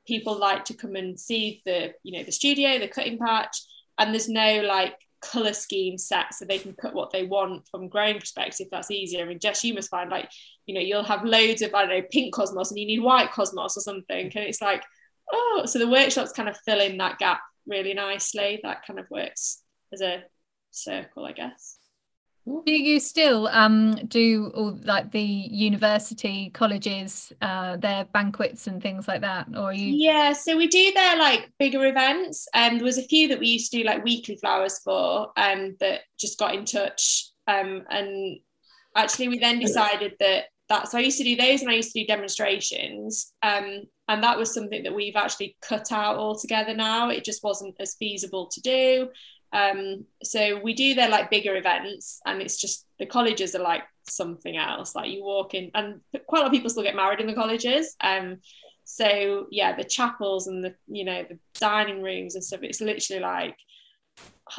[0.08, 3.56] people like to come and see the you know the studio the cutting patch
[4.00, 7.88] and there's no like color scheme set so they can cut what they want from
[7.88, 8.68] growing perspective.
[8.72, 9.24] That's easier.
[9.24, 10.30] I mean Jess you must find like
[10.66, 13.32] you know you'll have loads of I don't know pink cosmos and you need white
[13.32, 14.32] cosmos or something.
[14.36, 14.84] And it's like
[15.32, 18.60] oh so the workshops kind of fill in that gap really nicely.
[18.64, 19.61] That kind of works
[19.94, 20.24] as a
[20.72, 21.78] circle I guess
[22.46, 29.08] do you still um, do all like the university colleges, uh, their banquets and things
[29.08, 29.94] like that, or you?
[29.94, 33.40] Yeah, so we do their like bigger events, and um, there was a few that
[33.40, 37.84] we used to do like weekly flowers for, um, that just got in touch, um,
[37.90, 38.40] and
[38.96, 41.92] actually we then decided that that's so I used to do those, and I used
[41.94, 47.10] to do demonstrations, um, and that was something that we've actually cut out altogether now.
[47.10, 49.10] It just wasn't as feasible to do.
[49.54, 53.84] Um, so we do their like bigger events, and it's just the colleges are like
[54.10, 54.96] something else.
[54.96, 57.34] Like you walk in, and quite a lot of people still get married in the
[57.34, 57.96] colleges.
[58.02, 58.38] Um,
[58.84, 62.62] so yeah, the chapels and the you know the dining rooms and stuff.
[62.64, 63.58] It's literally like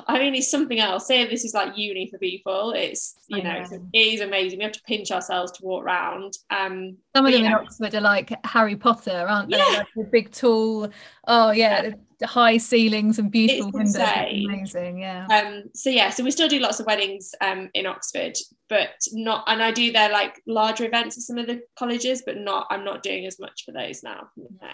[0.09, 1.07] I mean, it's something else.
[1.07, 2.73] Say this is like uni for people.
[2.73, 4.59] It's you know, know, it is amazing.
[4.59, 6.35] We have to pinch ourselves to walk around.
[6.51, 7.49] Um, Some of them yeah.
[7.49, 9.59] in Oxford are like Harry Potter, aren't they?
[9.59, 9.79] Yeah.
[9.79, 10.89] Like the big tall.
[11.27, 12.27] Oh yeah, yeah.
[12.27, 14.47] high ceilings and beautiful it's windows.
[14.47, 15.27] Amazing, yeah.
[15.27, 18.37] Um, so yeah, so we still do lots of weddings um in Oxford,
[18.69, 19.45] but not.
[19.47, 22.67] And I do their like larger events at some of the colleges, but not.
[22.71, 24.29] I'm not doing as much for those now.
[24.37, 24.69] No.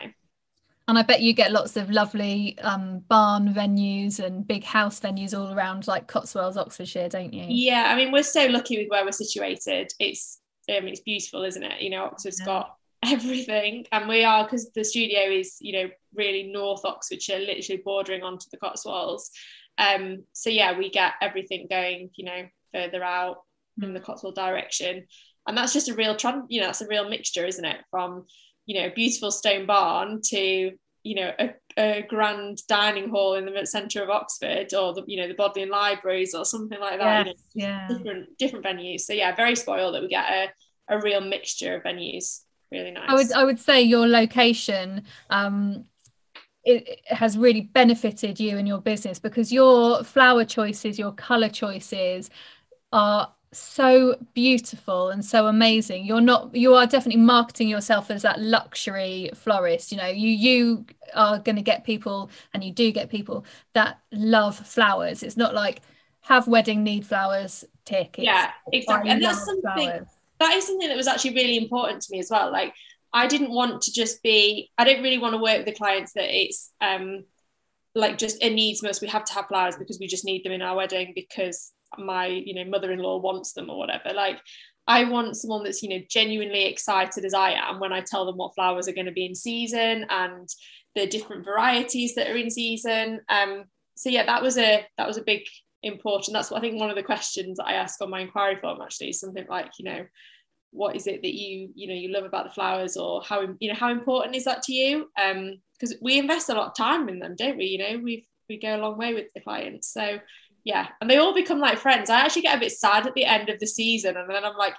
[0.89, 5.39] And I bet you get lots of lovely um, barn venues and big house venues
[5.39, 7.45] all around, like Cotswolds, Oxfordshire, don't you?
[7.47, 9.93] Yeah, I mean, we're so lucky with where we're situated.
[10.01, 11.83] It's, I mean, it's beautiful, isn't it?
[11.83, 12.47] You know, Oxford's yeah.
[12.47, 12.75] got
[13.05, 18.23] everything, and we are because the studio is, you know, really North Oxfordshire, literally bordering
[18.23, 19.31] onto the Cotswolds.
[19.77, 23.43] Um, so yeah, we get everything going, you know, further out
[23.79, 23.85] mm.
[23.85, 25.07] in the Cotswold direction,
[25.47, 26.17] and that's just a real,
[26.49, 27.77] you know, that's a real mixture, isn't it?
[27.91, 28.25] From
[28.69, 33.47] you know, a beautiful stone barn to, you know, a, a grand dining hall in
[33.47, 37.27] the centre of Oxford or the, you know, the Bodleian Libraries or something like that.
[37.27, 37.89] Yes, you know, yeah.
[37.89, 39.01] Different different venues.
[39.01, 40.53] So yeah, very spoiled that we get
[40.91, 42.43] a, a real mixture of venues.
[42.71, 43.09] Really nice.
[43.09, 45.87] I would I would say your location um
[46.65, 52.29] it has really benefited you and your business because your flower choices, your color choices
[52.93, 56.05] are so beautiful and so amazing.
[56.05, 60.87] You're not you are definitely marketing yourself as that luxury florist you know you you
[61.15, 65.23] are going to get people and you do get people that love flowers.
[65.23, 65.81] It's not like
[66.21, 68.17] have wedding need flowers tick.
[68.19, 69.11] Yeah exactly.
[69.11, 70.09] And that's something flowers.
[70.41, 72.53] that is something that was actually really important to me as well.
[72.53, 72.75] Like
[73.13, 76.13] i didn't want to just be i don't really want to work with the clients
[76.13, 77.25] that it's um
[77.95, 80.53] like just it needs most we have to have flowers because we just need them
[80.53, 84.13] in our wedding because my you know mother-in-law wants them or whatever.
[84.15, 84.39] Like
[84.87, 88.37] I want someone that's you know genuinely excited as I am when I tell them
[88.37, 90.49] what flowers are going to be in season and
[90.95, 93.21] the different varieties that are in season.
[93.29, 93.65] Um
[93.97, 95.43] so yeah that was a that was a big
[95.83, 98.57] important that's what I think one of the questions that I ask on my inquiry
[98.61, 100.07] form actually is something like you know
[100.71, 103.69] what is it that you you know you love about the flowers or how you
[103.69, 105.09] know how important is that to you?
[105.21, 107.67] Um because we invest a lot of time in them don't we?
[107.67, 109.93] You know we we go a long way with the clients.
[109.93, 110.19] So
[110.69, 112.11] yeah, and they all become like friends.
[112.11, 114.59] I actually get a bit sad at the end of the season, and then I'm
[114.59, 114.75] like,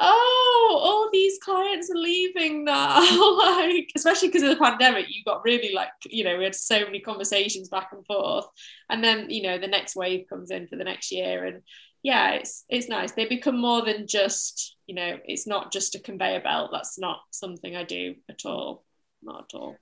[0.00, 3.00] oh, all these clients are leaving now.
[3.36, 6.80] like, especially because of the pandemic, you got really like, you know, we had so
[6.86, 8.46] many conversations back and forth,
[8.88, 11.60] and then you know the next wave comes in for the next year, and
[12.02, 13.12] yeah, it's it's nice.
[13.12, 16.70] They become more than just, you know, it's not just a conveyor belt.
[16.72, 18.86] That's not something I do at all,
[19.22, 19.76] not at all.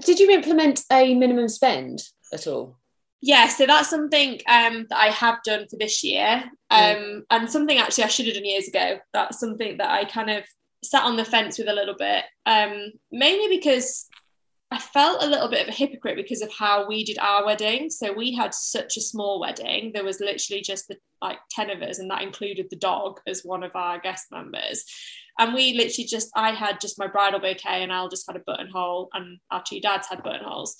[0.00, 2.80] Did you implement a minimum spend at all?
[3.22, 6.44] Yeah so that's something um, that i have done for this year.
[6.70, 7.22] Um, mm.
[7.30, 8.98] and something actually i should have done years ago.
[9.12, 10.44] That's something that i kind of
[10.84, 12.24] sat on the fence with a little bit.
[12.44, 14.06] Um, mainly because
[14.70, 17.90] i felt a little bit of a hypocrite because of how we did our wedding.
[17.90, 19.92] So we had such a small wedding.
[19.92, 23.42] There was literally just the like 10 of us and that included the dog as
[23.42, 24.84] one of our guest members.
[25.38, 28.44] And we literally just i had just my bridal bouquet and al just had a
[28.46, 30.76] buttonhole and our two dads had buttonholes.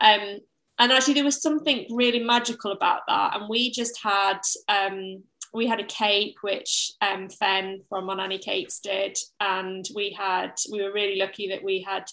[0.00, 0.38] Um,
[0.78, 3.36] and actually there was something really magical about that.
[3.36, 8.80] And we just had um, we had a cake which um, Fen from Monani Cakes
[8.80, 9.18] did.
[9.40, 12.04] And we had we were really lucky that we had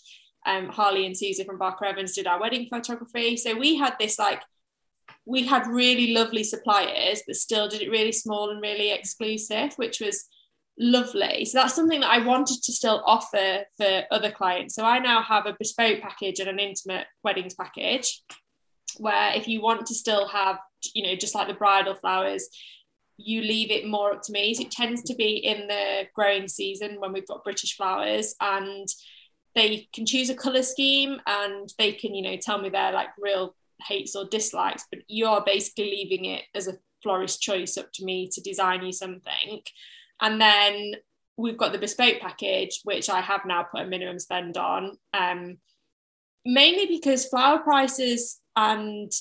[0.47, 3.37] um, Harley and Susie from Barker Evans did our wedding photography.
[3.37, 4.41] So we had this like
[5.27, 9.99] we had really lovely suppliers but still did it really small and really exclusive which
[9.99, 10.25] was
[10.77, 11.45] lovely.
[11.45, 14.75] So that's something that I wanted to still offer for other clients.
[14.75, 18.21] So I now have a bespoke package and an intimate weddings package
[18.97, 20.57] where if you want to still have,
[20.93, 22.47] you know, just like the bridal flowers,
[23.17, 24.53] you leave it more up to me.
[24.53, 28.87] So it tends to be in the growing season when we've got British flowers and
[29.55, 33.09] they can choose a color scheme and they can you know tell me their like
[33.17, 33.55] real
[33.87, 38.05] hates or dislikes but you are basically leaving it as a florist choice up to
[38.05, 39.61] me to design you something
[40.21, 40.93] and then
[41.37, 45.57] we've got the bespoke package which i have now put a minimum spend on um,
[46.45, 49.11] mainly because flower prices and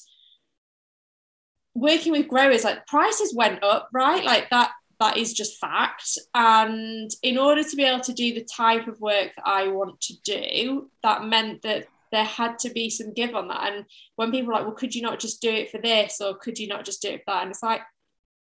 [1.75, 4.25] working with growers like prices went up right?
[4.25, 4.71] Like that
[5.01, 6.19] that is just fact.
[6.35, 10.01] And in order to be able to do the type of work that i want
[10.03, 13.73] to do that meant that there had to be some give on that.
[13.73, 13.85] And
[14.17, 16.21] when people are like well could you not just do it for this?
[16.21, 17.43] Or could you not just do it for that?
[17.43, 17.81] And it's like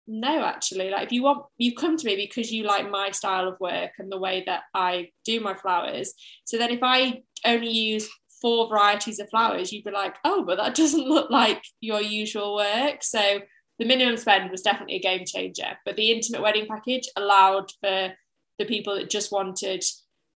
[0.06, 0.90] no actually.
[0.90, 3.92] Like if you want you come to me because you like my style of work
[3.98, 6.12] and the way that i do my flowers.
[6.44, 8.08] So then if i only use
[8.42, 12.54] four varieties of flowers, you'd be like, oh, but that doesn't look like your usual
[12.56, 13.02] work.
[13.02, 13.40] So
[13.78, 15.78] the minimum spend was definitely a game changer.
[15.86, 18.12] But the intimate wedding package allowed for
[18.58, 19.82] the people that just wanted,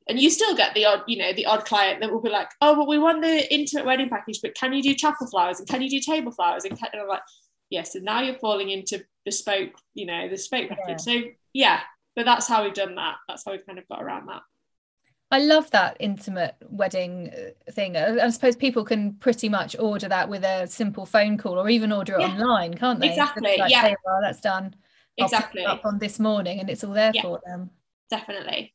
[0.09, 2.51] and you still get the odd, you know, the odd client that will be like,
[2.61, 5.69] oh, but we want the intimate wedding package, but can you do chapel flowers and
[5.69, 6.65] can you do table flowers?
[6.65, 7.23] And, and I'm like,
[7.71, 11.07] yes, and now you're falling into bespoke, you know, the bespoke package.
[11.07, 11.15] Yeah.
[11.15, 11.81] So yeah,
[12.15, 13.17] but that's how we've done that.
[13.29, 14.43] That's how we've kind of got around that.
[15.33, 17.97] I love that intimate wedding uh, thing.
[17.97, 21.90] I suppose people can pretty much order that with a simple phone call or even
[21.90, 22.29] order it yeah.
[22.29, 23.09] online, can't they?
[23.09, 23.57] Exactly.
[23.59, 23.81] Like, yeah.
[23.81, 24.77] Hey, well, that's done.
[25.16, 25.64] Exactly.
[25.64, 27.23] up on this morning and it's all there yeah.
[27.23, 27.71] for them.
[28.11, 28.75] Definitely.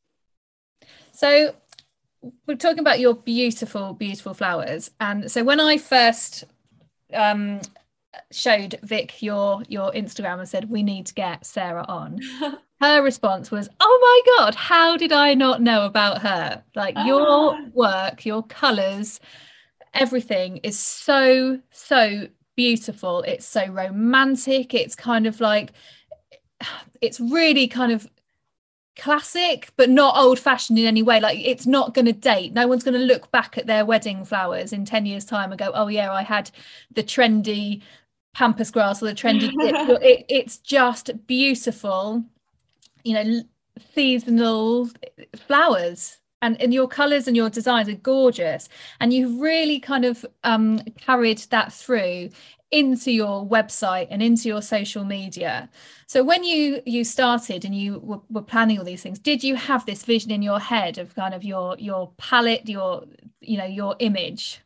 [1.12, 1.56] So
[2.48, 4.89] we're talking about your beautiful, beautiful flowers.
[5.00, 6.43] And so when I first
[7.13, 7.62] um,
[8.32, 12.20] showed Vic your your Instagram and said we need to get Sarah on.
[12.82, 16.63] her response was, "Oh my god, how did I not know about her?
[16.76, 19.20] Like your work, your colors,
[19.94, 23.22] everything is so so beautiful.
[23.22, 24.74] It's so romantic.
[24.74, 25.72] It's kind of like
[27.02, 28.08] it's really kind of
[28.98, 32.66] classic but not old fashioned in any way like it's not going to date no
[32.66, 35.70] one's going to look back at their wedding flowers in 10 years time and go
[35.76, 36.50] oh yeah i had
[36.96, 37.84] the trendy
[38.34, 39.52] pampas grass or the trendy
[40.02, 42.24] it, it's just beautiful
[43.08, 43.41] you know
[43.93, 44.89] seasonal
[45.36, 48.67] flowers and, and your colors and your designs are gorgeous
[49.00, 52.30] and you've really kind of um, carried that through
[52.70, 55.70] into your website and into your social media
[56.06, 59.56] so when you you started and you were, were, planning all these things did you
[59.56, 63.06] have this vision in your head of kind of your your palette your
[63.39, 64.62] you know your image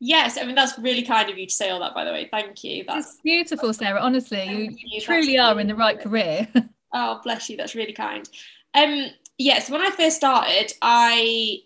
[0.00, 1.94] Yes, I mean that's really kind of you to say all that.
[1.94, 2.84] By the way, thank you.
[2.86, 4.00] That's it's beautiful, Sarah.
[4.00, 6.46] Honestly, you, you, truly are in the right career.
[6.94, 7.56] oh, bless you.
[7.56, 8.28] That's really kind.
[8.72, 11.60] Um, yes, when I first started, I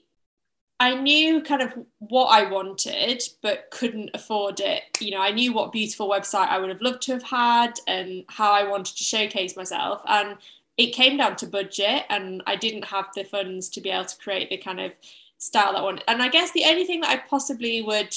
[0.81, 4.83] I knew kind of what I wanted, but couldn't afford it.
[5.01, 8.25] You know, I knew what beautiful website I would have loved to have had and
[8.29, 10.03] how I wanted to showcase myself.
[10.07, 10.37] And
[10.77, 14.19] it came down to budget, and I didn't have the funds to be able to
[14.19, 14.93] create the kind of
[15.39, 16.01] style that one.
[16.07, 18.15] And I guess the only thing that I possibly would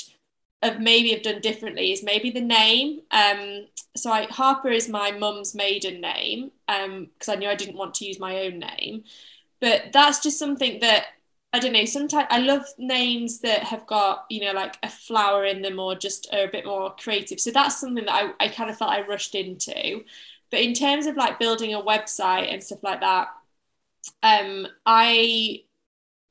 [0.62, 3.02] have maybe have done differently is maybe the name.
[3.12, 7.78] Um, so I, Harper is my mum's maiden name because um, I knew I didn't
[7.78, 9.04] want to use my own name.
[9.60, 11.06] But that's just something that
[11.54, 11.86] I don't know.
[11.86, 15.96] Sometimes I love names that have got you know like a flower in them or
[15.96, 17.40] just are a bit more creative.
[17.40, 20.04] So that's something that I, I kind of felt I rushed into.
[20.52, 23.30] But in terms of like building a website and stuff like that,
[24.24, 25.64] um, I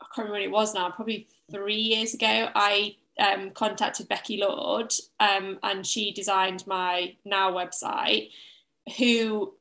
[0.00, 4.38] I can't remember when it was now, probably three years ago, I um, contacted Becky
[4.38, 8.30] Lord um, and she designed my now website,
[8.98, 9.54] who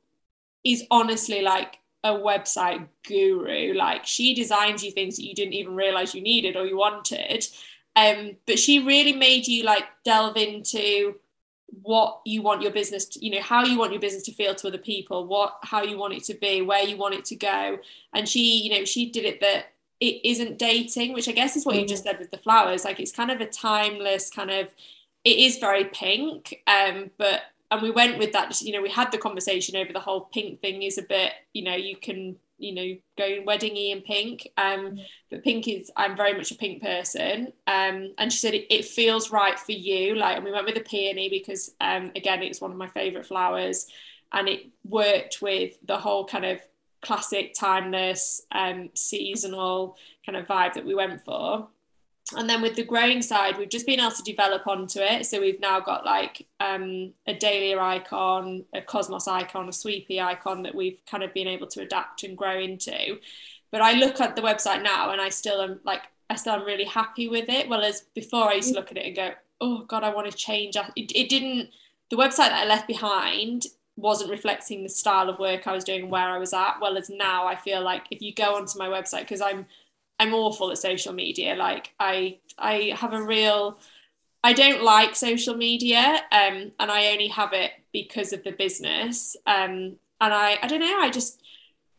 [0.64, 3.74] is honestly like a website guru.
[3.74, 7.46] Like she designs you things that you didn't even realize you needed or you wanted.
[7.96, 11.16] Um, but she really made you like delve into
[11.82, 14.54] what you want your business to, you know how you want your business to feel
[14.56, 17.36] to other people what how you want it to be where you want it to
[17.36, 17.78] go
[18.12, 19.66] and she you know she did it that
[20.00, 22.84] it isn't dating, which I guess is what you just said with the flowers.
[22.84, 24.68] Like it's kind of a timeless kind of.
[25.22, 28.60] It is very pink, um, but and we went with that.
[28.62, 31.32] You know, we had the conversation over the whole pink thing is a bit.
[31.52, 35.04] You know, you can you know go weddingy in pink, um, mm.
[35.30, 35.90] but pink is.
[35.96, 39.72] I'm very much a pink person, um, and she said it, it feels right for
[39.72, 40.14] you.
[40.14, 43.26] Like, and we went with a peony because um, again, it's one of my favorite
[43.26, 43.86] flowers,
[44.32, 46.60] and it worked with the whole kind of
[47.02, 51.68] classic, timeless, um, seasonal kind of vibe that we went for.
[52.36, 55.26] And then with the growing side, we've just been able to develop onto it.
[55.26, 60.20] So we've now got like um, a dahlia icon, a cosmos icon, a sweet pea
[60.20, 63.18] icon that we've kind of been able to adapt and grow into.
[63.72, 66.64] But I look at the website now and I still am like, I still am
[66.64, 67.68] really happy with it.
[67.68, 69.30] Well, as before I used to look at it and go,
[69.60, 70.76] oh God, I want to change.
[70.76, 71.70] It, it didn't,
[72.10, 73.66] the website that I left behind
[74.00, 76.78] wasn't reflecting the style of work I was doing where I was at.
[76.80, 79.66] Well as now I feel like if you go onto my website, because I'm
[80.18, 81.54] I'm awful at social media.
[81.56, 83.78] Like I I have a real
[84.42, 89.36] I don't like social media, um, and I only have it because of the business.
[89.46, 91.00] Um, and I I don't know.
[91.00, 91.42] I just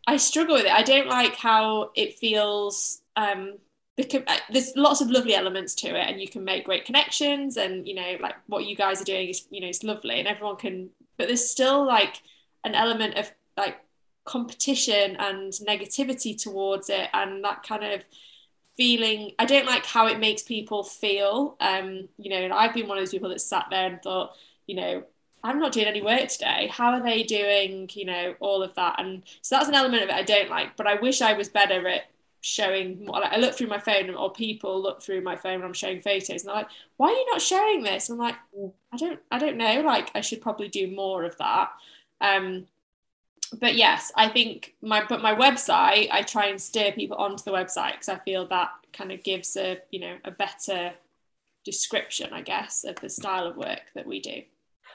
[0.08, 0.72] I struggle with it.
[0.72, 3.02] I don't like how it feels.
[3.16, 3.58] Um,
[3.98, 7.58] because uh, there's lots of lovely elements to it, and you can make great connections,
[7.58, 10.28] and you know, like what you guys are doing is you know it's lovely, and
[10.28, 10.90] everyone can.
[11.22, 12.22] But there's still like
[12.64, 13.78] an element of like
[14.26, 18.04] competition and negativity towards it, and that kind of
[18.78, 19.32] feeling.
[19.38, 21.56] I don't like how it makes people feel.
[21.60, 24.36] Um you know and i've been one of those people that sat there and thought
[24.68, 25.04] you know
[25.44, 26.68] i'm not doing any work today.
[26.72, 28.96] How are they doing you know all of that?
[29.00, 31.50] And so that's an element of it i don't like but i wish i was
[31.50, 32.04] better at
[32.42, 35.74] showing like i look through my phone or people look through my phone when i'm
[35.74, 36.68] showing photos and they're like
[36.98, 38.36] why are you not showing this and i'm like
[38.92, 41.70] i don't i don't know like i should probably do more of that
[42.20, 42.66] um
[43.60, 47.52] but yes, I think my but my website, I try and steer people onto the
[47.52, 50.94] website because I feel that kind of gives a you know a better
[51.66, 54.42] description, I guess, of the style of work that we do.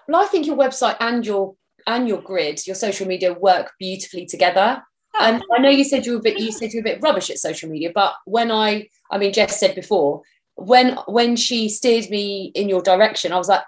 [0.09, 1.55] Well, I think your website and your
[1.86, 4.82] and your grid, your social media work beautifully together.
[5.21, 7.31] And I know you said you were a bit you said you're a bit rubbish
[7.31, 10.23] at social media, but when I I mean Jess said before,
[10.57, 13.62] when when she steered me in your direction, I was like,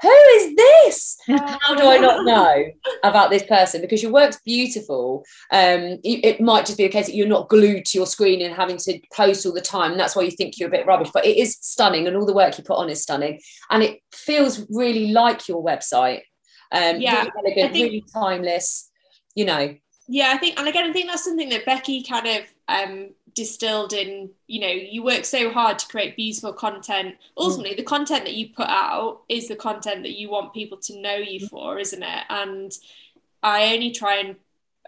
[0.00, 1.16] who is this?
[1.26, 2.66] How do I not know
[3.02, 3.80] about this person?
[3.80, 5.24] Because your work's beautiful.
[5.50, 8.54] Um, it, might just be a case that you're not glued to your screen and
[8.54, 9.90] having to post all the time.
[9.90, 11.10] And that's why you think you're a bit rubbish.
[11.12, 13.40] But it is stunning, and all the work you put on is stunning.
[13.70, 16.22] And it feels really like your website.
[16.70, 18.90] Um, yeah, really elegant, think, really timeless.
[19.34, 19.74] You know.
[20.08, 23.92] Yeah, I think, and again, I think that's something that Becky kind of um, distilled
[23.92, 27.76] in you know you work so hard to create beautiful content ultimately mm.
[27.76, 31.14] the content that you put out is the content that you want people to know
[31.14, 31.48] you mm.
[31.48, 32.72] for isn't it and
[33.44, 34.34] i only try and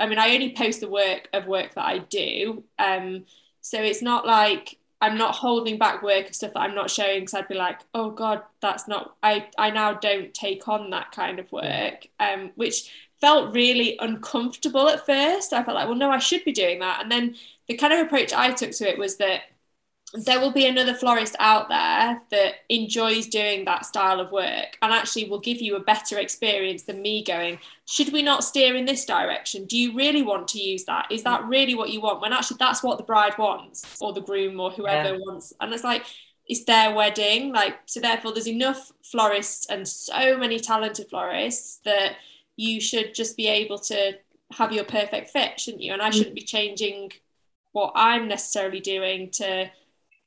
[0.01, 3.25] i mean i only post the work of work that i do um
[3.61, 7.21] so it's not like i'm not holding back work and stuff that i'm not showing
[7.21, 11.13] because i'd be like oh god that's not i i now don't take on that
[11.13, 11.63] kind of mm.
[11.63, 12.91] work um which
[13.21, 17.03] felt really uncomfortable at first i felt like well no i should be doing that
[17.03, 17.35] and then
[17.71, 19.43] the kind of approach I took to it was that
[20.13, 24.93] there will be another florist out there that enjoys doing that style of work and
[24.93, 28.87] actually will give you a better experience than me going, should we not steer in
[28.87, 29.67] this direction?
[29.67, 31.07] Do you really want to use that?
[31.13, 32.21] Is that really what you want?
[32.21, 35.21] When actually that's what the bride wants or the groom or whoever yeah.
[35.21, 35.53] wants.
[35.61, 36.05] And it's like,
[36.49, 37.53] it's their wedding.
[37.53, 42.17] Like, so therefore there's enough florists and so many talented florists that
[42.61, 44.13] you should just be able to
[44.53, 45.93] have your perfect fit, shouldn't you?
[45.93, 46.13] And I mm.
[46.13, 47.13] shouldn't be changing
[47.73, 49.71] what I'm necessarily doing to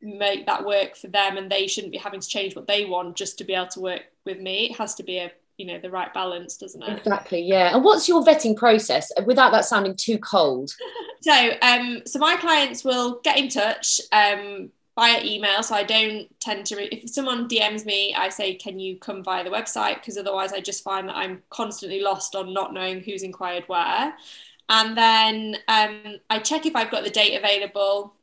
[0.01, 3.15] make that work for them and they shouldn't be having to change what they want
[3.15, 4.71] just to be able to work with me.
[4.71, 6.97] It has to be a you know the right balance doesn't it?
[6.97, 7.75] Exactly yeah.
[7.75, 9.11] And what's your vetting process?
[9.25, 10.71] Without that sounding too cold.
[11.21, 16.27] So um so my clients will get in touch um via email so i don't
[16.39, 19.95] tend to re- if someone dms me i say can you come via the website
[19.95, 24.13] because otherwise i just find that i'm constantly lost on not knowing who's inquired where
[24.69, 28.13] and then um, I check if I've got the date available.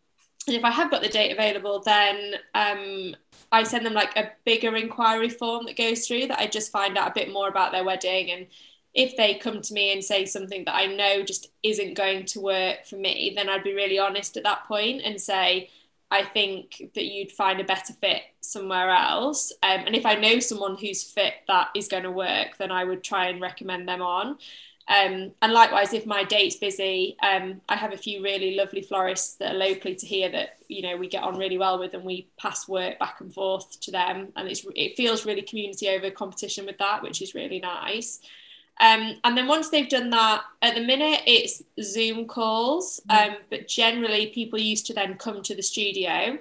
[0.46, 3.14] And if I have got the date available, then um,
[3.52, 6.96] I send them like a bigger inquiry form that goes through that I just find
[6.96, 8.30] out a bit more about their wedding.
[8.30, 8.46] And
[8.94, 12.40] if they come to me and say something that I know just isn't going to
[12.40, 15.68] work for me, then I'd be really honest at that point and say,
[16.10, 19.52] I think that you'd find a better fit somewhere else.
[19.62, 22.84] Um, and if I know someone who's fit that is going to work, then I
[22.84, 24.38] would try and recommend them on.
[24.88, 29.34] Um, and likewise, if my date's busy, um, I have a few really lovely florists
[29.36, 32.02] that are locally to here that you know we get on really well with, and
[32.02, 36.10] we pass work back and forth to them, and it's it feels really community over
[36.10, 38.20] competition with that, which is really nice.
[38.80, 43.28] Um, and then once they've done that, at the minute it's Zoom calls, mm.
[43.28, 46.38] um, but generally people used to then come to the studio,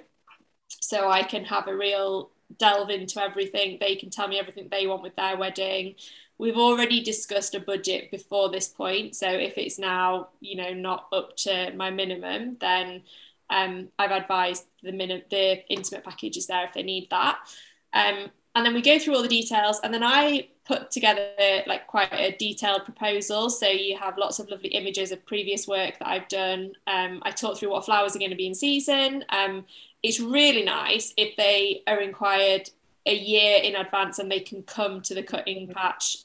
[0.80, 3.78] so I can have a real delve into everything.
[3.78, 5.94] They can tell me everything they want with their wedding
[6.40, 9.14] we've already discussed a budget before this point.
[9.14, 13.02] So if it's now, you know, not up to my minimum, then
[13.50, 17.40] um, I've advised the minimum, the intimate package is there if they need that.
[17.92, 21.32] Um, and then we go through all the details, and then I put together
[21.66, 23.50] like quite a detailed proposal.
[23.50, 26.72] So you have lots of lovely images of previous work that I've done.
[26.86, 29.24] Um, I talk through what flowers are going to be in season.
[29.30, 29.64] Um,
[30.02, 32.70] it's really nice if they are inquired
[33.06, 36.18] a year in advance and they can come to the cutting patch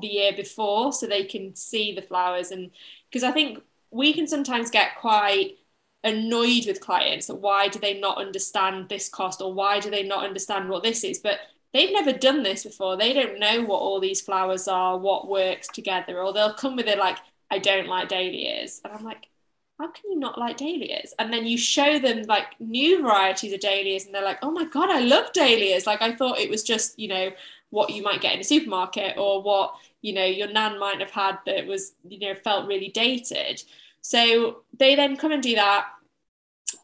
[0.00, 2.70] the year before so they can see the flowers and
[3.08, 5.56] because I think we can sometimes get quite
[6.04, 10.02] annoyed with clients that why do they not understand this cost or why do they
[10.02, 11.38] not understand what this is but
[11.72, 15.68] they've never done this before they don't know what all these flowers are what works
[15.68, 17.18] together or they'll come with it like
[17.50, 19.26] I don't like dahlias and I'm like
[19.80, 21.14] how can you not like dahlias?
[21.18, 24.64] And then you show them like new varieties of dahlias, and they're like, oh my
[24.64, 25.86] god, I love dahlias.
[25.86, 27.30] Like I thought it was just you know
[27.70, 31.10] what you might get in a supermarket or what you know your nan might have
[31.10, 33.62] had that was you know felt really dated.
[34.02, 35.86] So they then come and do that,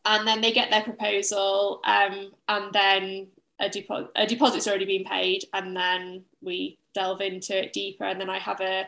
[0.06, 3.26] and then they get their proposal, um, and then
[3.60, 8.20] a, depo- a deposit's already been paid, and then we delve into it deeper, and
[8.20, 8.86] then I have a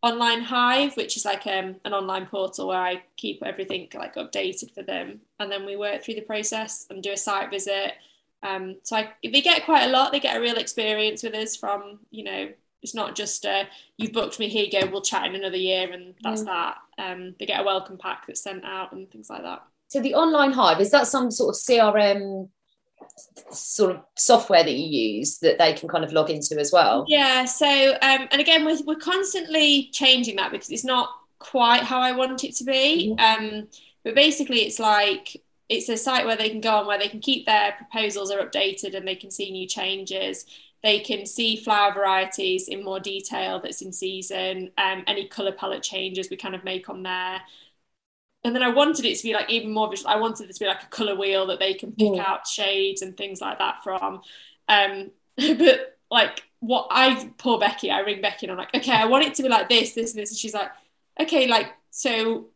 [0.00, 4.72] online hive which is like um, an online portal where i keep everything like updated
[4.72, 7.94] for them and then we work through the process and do a site visit.
[8.42, 10.12] Um, so I, they get quite a lot.
[10.12, 12.48] They get a real experience with us from you know
[12.82, 13.64] it's not just uh,
[13.96, 16.46] you've booked me here you go we'll chat in another year and that's mm.
[16.46, 16.76] that.
[16.98, 19.64] Um, they get a welcome pack that's sent out and things like that.
[19.88, 22.48] So the online hive is that some sort of crm
[23.50, 27.04] sort of software that you use that they can kind of log into as well?
[27.08, 32.00] Yeah so um, and again we're, we're constantly changing that because it's not quite how
[32.00, 33.14] i want it to be.
[33.18, 33.44] Mm-hmm.
[33.44, 33.68] um,
[34.04, 37.20] but basically it's like it's a site where they can go on where they can
[37.20, 40.46] keep their proposals are updated and they can see new changes.
[40.82, 45.82] They can see flower varieties in more detail that's in season um, any color palette
[45.82, 47.40] changes we kind of make on there
[48.44, 50.10] and then I wanted it to be like even more visual.
[50.10, 52.24] I wanted it to be like a color wheel that they can pick mm.
[52.24, 54.22] out shades and things like that from.
[54.68, 59.06] Um, but like what I poor Becky, I ring Becky and I'm like, okay, I
[59.06, 60.70] want it to be like this, this, and this, and she's like,
[61.20, 62.48] okay, like so.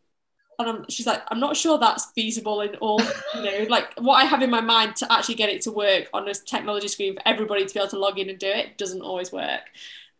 [0.58, 3.00] And I'm, she's like, I'm not sure that's feasible in all,
[3.34, 6.08] you know, like what I have in my mind to actually get it to work
[6.12, 8.78] on a technology screen for everybody to be able to log in and do it
[8.78, 9.62] doesn't always work.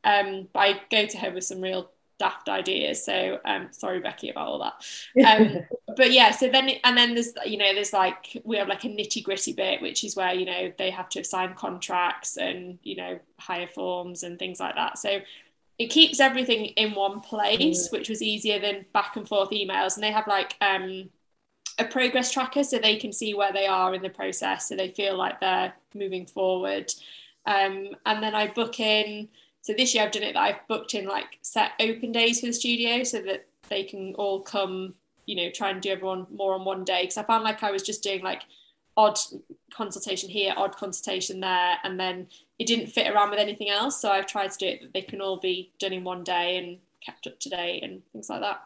[0.02, 1.91] Um, but I go to her with some real
[2.22, 3.04] daft ideas.
[3.04, 4.74] So um, sorry, Becky, about all that.
[5.32, 5.66] Um,
[5.96, 8.88] but yeah, so then and then there's you know there's like we have like a
[8.88, 12.96] nitty gritty bit, which is where you know they have to sign contracts and you
[12.96, 14.98] know hire forms and things like that.
[14.98, 15.20] So
[15.78, 19.96] it keeps everything in one place, which was easier than back and forth emails.
[19.96, 21.10] And they have like um,
[21.78, 24.90] a progress tracker so they can see where they are in the process, so they
[24.90, 26.92] feel like they're moving forward.
[27.46, 29.28] Um, and then I book in
[29.62, 32.46] so this year I've done it that I've booked in like set open days for
[32.46, 34.94] the studio so that they can all come,
[35.24, 37.04] you know, try and do everyone more on one day.
[37.04, 38.42] Because I found like I was just doing like
[38.96, 39.16] odd
[39.72, 42.26] consultation here, odd consultation there, and then
[42.58, 44.00] it didn't fit around with anything else.
[44.00, 46.58] So I've tried to do it that they can all be done in one day
[46.58, 48.62] and kept up to date and things like that.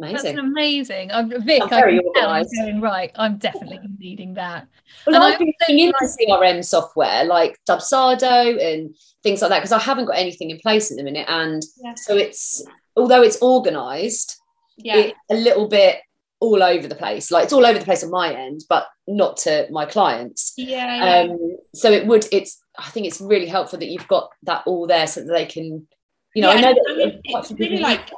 [0.00, 0.36] Amazing.
[0.36, 1.10] That's amazing.
[1.12, 3.10] I'm Vic, I'm very I'm going right.
[3.16, 4.66] I'm definitely needing that.
[5.06, 9.72] Well, and I've been looking into CRM software like Dubsado and things like that because
[9.72, 11.26] I haven't got anything in place at the minute.
[11.28, 11.94] And yeah.
[11.96, 12.64] so it's
[12.96, 14.36] although it's organized,
[14.78, 15.98] yeah, it's a little bit
[16.40, 17.30] all over the place.
[17.30, 20.54] Like it's all over the place on my end, but not to my clients.
[20.56, 21.24] Yeah.
[21.26, 21.32] yeah.
[21.32, 24.86] Um, so it would it's I think it's really helpful that you've got that all
[24.86, 25.86] there so that they can,
[26.34, 28.10] you know, yeah, I know that I mean, it's really like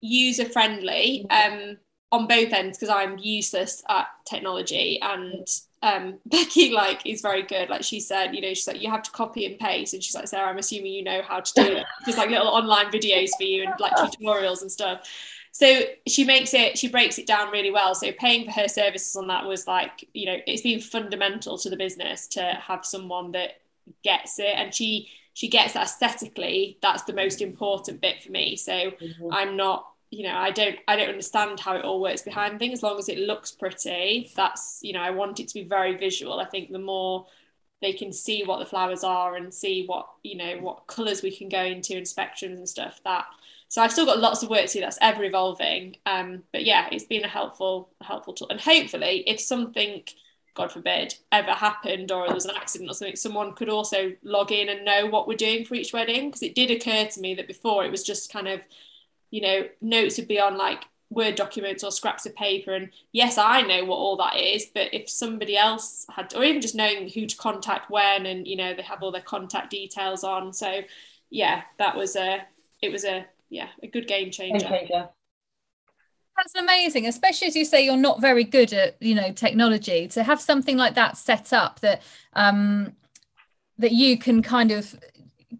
[0.00, 1.76] user friendly um,
[2.10, 5.46] on both ends because I'm useless at technology and
[5.82, 7.68] um, Becky like is very good.
[7.68, 10.14] Like she said, you know, she's like you have to copy and paste, and she's
[10.14, 11.84] like Sarah, I'm assuming you know how to do it.
[12.06, 15.08] Just like little online videos for you and like tutorials and stuff.
[15.52, 17.94] So she makes it, she breaks it down really well.
[17.94, 21.70] So paying for her services on that was like, you know, it's been fundamental to
[21.70, 23.60] the business to have someone that
[24.04, 25.08] gets it, and she
[25.38, 28.56] she gets that aesthetically that's the most important bit for me.
[28.56, 29.32] So mm-hmm.
[29.32, 32.80] i'm not you know i don't i don't understand how it all works behind things.
[32.80, 35.96] As long as it looks pretty that's you know i want it to be very
[35.96, 36.40] visual.
[36.40, 37.26] I think the more
[37.80, 41.30] they can see what the flowers are and see what you know what colors we
[41.30, 43.26] can go into and spectrums and stuff that
[43.68, 44.80] so i've still got lots of work to do.
[44.80, 45.98] That's ever evolving.
[46.04, 48.48] Um, but yeah it's been a helpful helpful tool.
[48.50, 50.02] And hopefully if something
[50.58, 54.52] God forbid, ever happened or there was an accident or something, someone could also log
[54.52, 56.28] in and know what we're doing for each wedding.
[56.28, 58.60] Because it did occur to me that before it was just kind of,
[59.30, 62.74] you know, notes would be on like Word documents or scraps of paper.
[62.74, 66.60] And yes, I know what all that is, but if somebody else had, or even
[66.60, 70.22] just knowing who to contact when, and you know, they have all their contact details
[70.22, 70.52] on.
[70.52, 70.80] So
[71.30, 72.42] yeah, that was a,
[72.82, 74.68] it was a, yeah, a good game changer.
[74.68, 75.08] Game changer
[76.38, 80.22] that's amazing especially as you say you're not very good at you know technology to
[80.22, 82.00] have something like that set up that
[82.34, 82.92] um
[83.78, 84.98] that you can kind of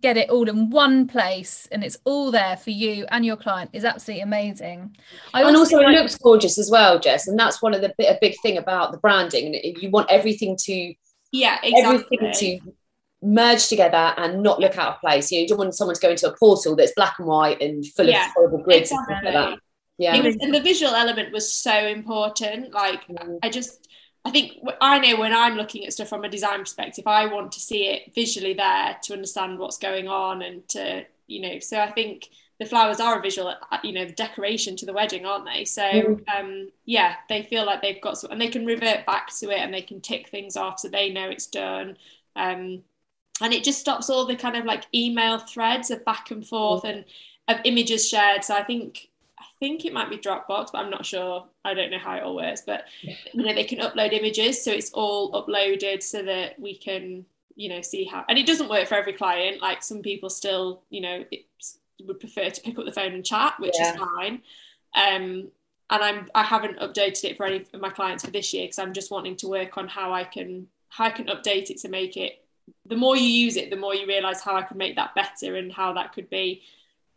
[0.00, 3.70] get it all in one place and it's all there for you and your client
[3.72, 4.94] is absolutely amazing
[5.34, 8.18] I and also, it looks gorgeous as well jess and that's one of the a
[8.20, 10.94] big thing about the branding you want everything to
[11.32, 12.16] yeah exactly.
[12.20, 12.72] everything to
[13.20, 16.00] merge together and not look out of place you, know, you don't want someone to
[16.00, 19.14] go into a portal that's black and white and full yeah, of horrible grids exactly.
[19.14, 19.58] and stuff like that
[19.98, 23.38] yeah was, and the visual element was so important like mm.
[23.42, 23.88] i just
[24.24, 27.52] i think i know when i'm looking at stuff from a design perspective i want
[27.52, 31.80] to see it visually there to understand what's going on and to you know so
[31.80, 32.28] i think
[32.58, 35.64] the flowers are a visual, uh, you know, the decoration to the wedding, aren't they?
[35.64, 36.28] So Mm.
[36.28, 39.60] um, yeah, they feel like they've got some, and they can revert back to it,
[39.60, 41.96] and they can tick things off, so they know it's done.
[42.34, 42.82] Um,
[43.40, 46.84] and it just stops all the kind of like email threads of back and forth
[46.84, 47.04] and
[47.46, 48.42] of images shared.
[48.44, 49.07] So I think
[49.60, 51.46] think it might be Dropbox, but I'm not sure.
[51.64, 54.72] I don't know how it all works, but you know they can upload images, so
[54.72, 57.24] it's all uploaded so that we can
[57.56, 58.24] you know see how.
[58.28, 59.60] And it doesn't work for every client.
[59.60, 61.24] Like some people still you know
[62.06, 63.94] would prefer to pick up the phone and chat, which Yeah.
[63.94, 64.42] is fine.
[64.94, 65.50] Um,
[65.90, 68.78] and I'm I haven't updated it for any of my clients for this year because
[68.78, 71.88] I'm just wanting to work on how I can how I can update it to
[71.88, 72.44] make it.
[72.86, 75.56] The more you use it, the more you realize how I can make that better
[75.56, 76.62] and how that could be.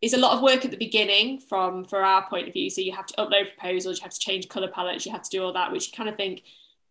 [0.02, 2.70] It's a lot of work at the beginning from for our point of view.
[2.70, 5.30] So you have to upload proposals, you have to change color palettes, you have to
[5.30, 6.44] do all that, which you kind of think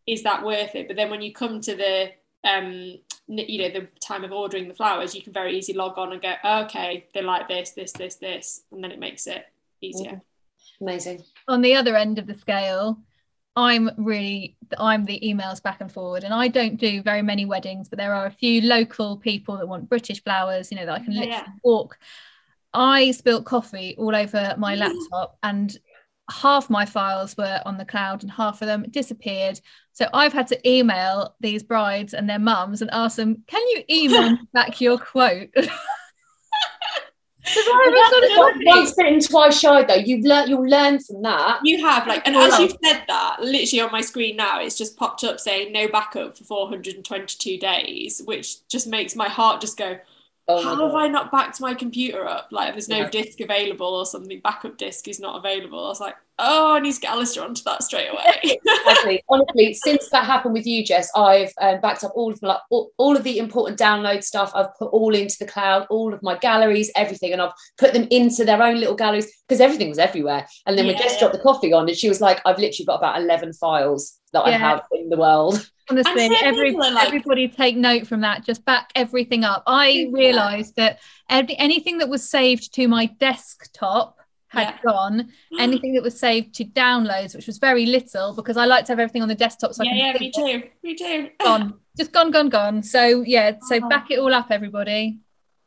[0.07, 0.87] is that worth it?
[0.87, 2.11] But then when you come to the
[2.45, 6.13] um you know the time of ordering the flowers, you can very easily log on
[6.13, 9.45] and go, oh, okay, they like this, this, this, this, and then it makes it
[9.81, 10.21] easier.
[10.81, 11.23] Amazing.
[11.47, 12.99] on the other end of the scale
[13.57, 17.89] i'm really i'm the emails back and forward and i don't do very many weddings
[17.89, 21.05] but there are a few local people that want british flowers you know that i
[21.05, 21.47] can literally yeah.
[21.65, 21.99] walk
[22.75, 25.77] i spilt coffee all over my laptop and
[26.31, 29.61] half my files were on the cloud and half of them disappeared
[29.93, 33.83] so i've had to email these brides and their mums and ask them can you
[33.91, 35.51] email back your quote?
[37.53, 39.95] I was sort of But wondering- Once bitten, twice shy, though.
[39.95, 40.51] You've learned.
[40.51, 41.61] You'll learn from that.
[41.65, 44.97] You have like, and as you've said that, literally on my screen now, it's just
[44.97, 49.99] popped up saying no backup for 422 days, which just makes my heart just go,
[50.51, 52.49] Oh how have I not backed my computer up?
[52.51, 53.11] Like, there's no Yeah.
[53.11, 55.85] disk available or something, backup disk is not available.
[55.85, 58.59] I was like, oh, I need to get Alistair onto that straight away.
[58.81, 59.23] Exactly.
[59.29, 62.61] Honestly, since that happened with you, Jess, I've um, backed up all of my, like,
[62.71, 64.51] all, all of the important download stuff.
[64.55, 68.07] I've put all into the cloud, all of my galleries, everything, and I've put them
[68.11, 70.47] into their own little galleries because everything was everywhere.
[70.67, 71.03] And then when Yeah.
[71.03, 74.19] Jess dropped the coffee on, and she was like, "I've literally got about eleven files
[74.33, 78.45] that I have in the world." Honestly, every, like- everybody take note from that.
[78.45, 79.63] Just back everything up.
[79.67, 80.07] I Yeah.
[80.13, 84.17] realised that every, anything that was saved to my desktop
[84.51, 84.79] had Yeah.
[84.93, 85.33] gone.
[85.59, 88.99] Anything that was saved to downloads, which was very little, because I like to have
[89.01, 89.73] everything on the desktop.
[89.75, 90.63] So yeah, yeah, me too.
[90.83, 91.31] Me too.
[91.45, 92.83] Gone, just gone, gone, gone.
[92.83, 93.89] So yeah, so Oh.
[93.89, 95.19] back it all up, everybody.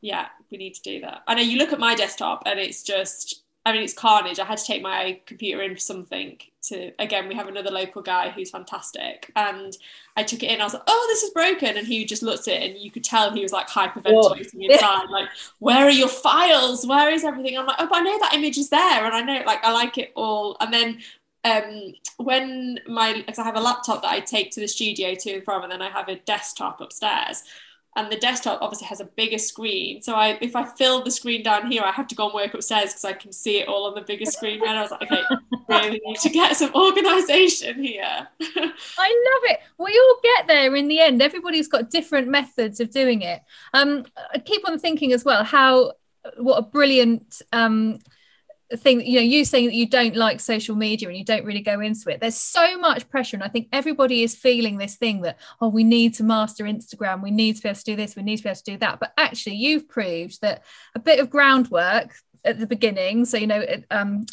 [0.02, 1.22] yeah, we need to do that.
[1.28, 4.40] I know you look at my desktop and it's just, I mean, it's carnage.
[4.40, 8.02] I had to take my computer in for something to, again, we have another local
[8.02, 9.32] guy who's fantastic.
[9.38, 9.78] And
[10.18, 11.78] I took it in, I was like, oh, this is broken.
[11.78, 15.10] And he just looked at it and you could tell he was like hyperventilating inside,
[15.10, 16.86] like, where are your files?
[16.86, 17.58] Where is everything?
[17.58, 19.06] I'm like, oh, but I know that image is there.
[19.06, 20.58] And I know, like, I like it all.
[20.60, 21.00] And then
[21.46, 25.34] um when my because I have a laptop that I take to the studio to
[25.34, 27.44] and from and then I have a desktop upstairs
[27.96, 31.44] and the desktop obviously has a bigger screen so I if I fill the screen
[31.44, 33.86] down here I have to go and work upstairs because I can see it all
[33.86, 35.22] on the bigger screen and I was like okay
[35.70, 38.28] really need to get some organization here
[38.98, 39.60] I love it.
[39.78, 41.22] We all get there in the end.
[41.22, 43.42] Everybody's got different methods of doing it.
[43.74, 45.94] Um, I keep on thinking as well how
[46.38, 48.00] what a brilliant um
[48.78, 51.62] thing you know you saying that you don't like social media and you don't really
[51.62, 55.22] go into it there's so much pressure and i think everybody is feeling this thing
[55.22, 58.16] that oh we need to master instagram we need to be able to do this
[58.16, 59.00] we need to be able to do that.
[59.00, 60.64] But actually you've proved that
[60.96, 62.14] a bit of groundwork
[62.46, 64.26] at the beginning so you know um,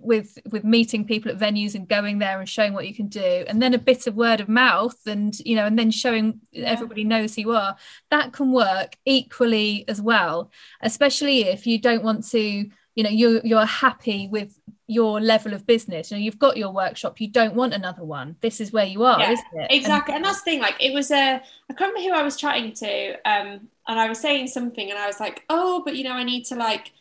[0.00, 3.44] with with meeting people at venues and going there and showing what you can do
[3.46, 7.04] and then a bit of word of mouth and you know and then showing everybody
[7.04, 7.76] knows who you are
[8.10, 13.40] that can work equally as well especially if you don't want to you know you
[13.44, 16.10] you're happy with your level of business.
[16.10, 18.36] You know you've got your workshop you don't want another one.
[18.40, 19.70] This is where you are Yeah, isn't it?
[19.70, 20.14] Exactly.
[20.16, 21.40] And that's the thing like it was a
[21.70, 24.98] I can't remember who I was chatting to um and I was saying something and
[24.98, 26.92] I was like oh but you know I need to like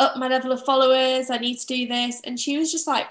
[0.00, 2.20] up my level of followers I need to do this.
[2.24, 3.06] And she was just like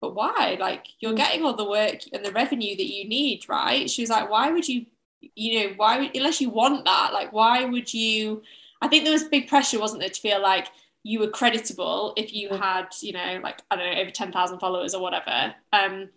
[0.00, 0.56] but why?
[0.60, 1.16] Like you're Mm.
[1.24, 3.90] getting all the work and the revenue that you need right?
[3.90, 4.86] She was like why would you
[5.34, 8.42] you know why would unless you want that like why would you
[8.82, 10.68] I think there was big pressure wasn't there to feel like
[11.02, 12.58] you were creditable if you Mm.
[12.60, 15.54] had you know like I don't know over 10,000 followers or whatever.
[15.72, 16.10] Um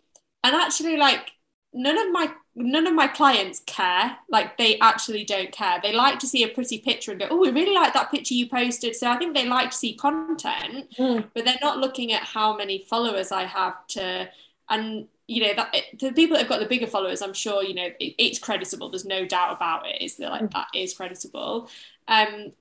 [0.44, 1.32] and actually like
[1.74, 4.18] none of my none of my clients care.
[4.30, 5.80] Like they actually don't care.
[5.82, 8.34] They like to see a pretty picture and go oh we really like that picture
[8.36, 8.96] you posted.
[8.96, 11.30] So i think they like to see content Mm.
[11.34, 14.30] but they're not looking at how many followers i have to
[14.70, 17.74] and you know that the people that have got the bigger followers i'm sure you
[17.74, 18.90] know it, it's creditable.
[18.92, 21.70] There's no doubt about it is that like that is creditable.
[22.08, 22.52] Um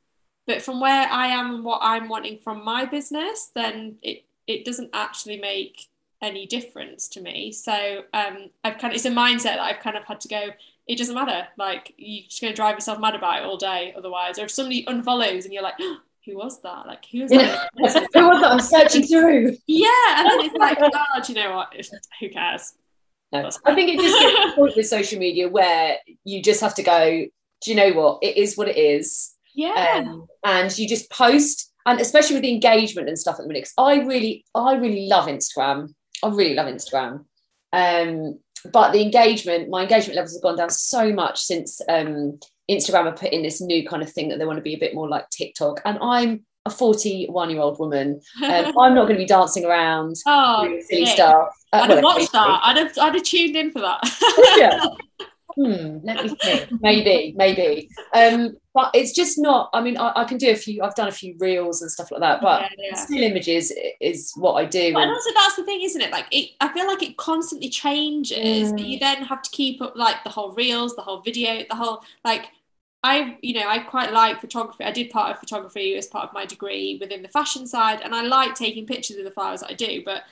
[0.47, 4.65] but from where i am and what i'm wanting from my business then it it
[4.65, 5.87] doesn't actually make
[6.23, 7.53] any difference to me.
[7.53, 10.51] So um, I've kind of it's a mindset that I've kind of had to go.
[10.87, 11.49] It doesn't matter.
[11.59, 13.93] Like you're just going to drive yourself mad about it all day.
[13.97, 15.79] Otherwise, or if somebody unfollows and you're like,
[16.25, 16.87] who was that?
[16.87, 17.69] Like, who was that?
[17.77, 18.53] Who was that?
[18.53, 19.57] I'm searching through.
[19.67, 19.89] yeah,
[20.19, 21.75] and then it's like, oh, do you know what?
[22.21, 22.75] Who cares?
[23.33, 26.61] No, I think it just gets to the point with social media where you just
[26.61, 27.27] have to go,
[27.63, 28.19] do you know what?
[28.23, 29.33] It is what it is.
[29.55, 30.05] Yeah.
[30.07, 33.65] Um, and you just post, and especially with the engagement and stuff at the minute,
[33.65, 35.95] 'cause I really, I really love Instagram.
[36.23, 37.25] I really love Instagram.
[37.73, 38.39] Um,
[38.73, 42.39] but the engagement, my engagement levels have gone down so much since um,
[42.71, 44.79] Instagram have put in this new kind of thing that they want to be a
[44.79, 45.81] bit more like TikTok.
[45.85, 48.21] And I'm a 41 year old woman.
[48.43, 51.15] Um, I'm not going to be dancing around oh, doing silly yeah.
[51.15, 51.49] stuff.
[51.73, 52.61] Uh, I'd well, have watched that.
[52.63, 54.01] I'd have, I'd have tuned in for that.
[54.57, 54.85] Yeah.
[55.55, 56.71] Hmm, let me think.
[56.81, 57.89] Maybe, maybe.
[58.15, 59.69] Um, but it's just not.
[59.75, 60.83] I mean, I, I can do a few.
[60.83, 62.41] I've done a few reels and stuff like that.
[62.41, 62.95] But Yeah, yeah.
[62.95, 64.93] still images is what I do.
[64.95, 66.11] But and- also that's the thing, isn't it?
[66.11, 68.73] Like it, I feel like it constantly changes.
[68.73, 68.89] Mm.
[68.89, 72.03] you then have to keep up like the whole reels, the whole video, the whole
[72.25, 72.47] like.
[73.05, 74.85] I, you know, I quite like photography.
[74.85, 78.15] I did part of photography as part of my degree within the fashion side, and
[78.15, 80.03] I like taking pictures of the flowers that I do.
[80.05, 80.23] But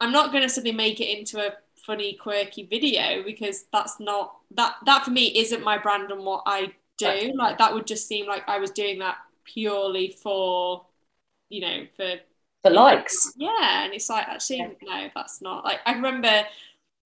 [0.00, 1.54] I'm not going to suddenly make it into a
[1.86, 4.76] funny, quirky video because that's not that.
[4.86, 7.32] That for me isn't my brand and what I do.
[7.36, 10.86] Like that would just seem like I was doing that purely for,
[11.50, 12.16] you know, for
[12.62, 13.34] for likes.
[13.34, 14.70] yeah, and it's like actually Yeah.
[14.82, 16.44] no, that's not like I remember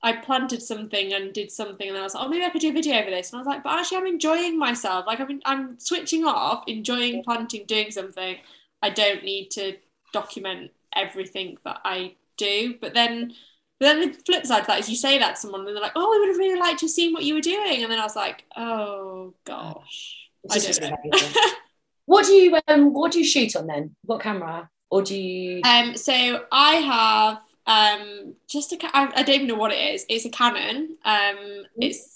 [0.03, 2.71] I planted something and did something, and I was like, oh, maybe I could do
[2.71, 5.07] a video over this, and I was like, but actually, I'm enjoying myself.
[5.07, 8.39] Like I'm, I'm switching off, enjoying planting, doing something.
[8.83, 9.79] I don't need to
[10.13, 12.77] document everything that I do.
[12.81, 13.35] But then,
[13.79, 15.83] but then the flip side of that is you say that to someone, and they're
[15.83, 17.91] like, oh, we would have really liked to have seen what you were doing, and
[17.91, 21.29] then I was like, oh gosh, I don't know.
[22.07, 23.95] what do you um what do you shoot on then?
[24.05, 24.71] What camera?
[24.91, 29.49] Or do you Um, so I have um just a ca- I, I don't even
[29.49, 30.07] know what it is.
[30.09, 30.97] It's a Canon.
[31.05, 32.16] Um, it's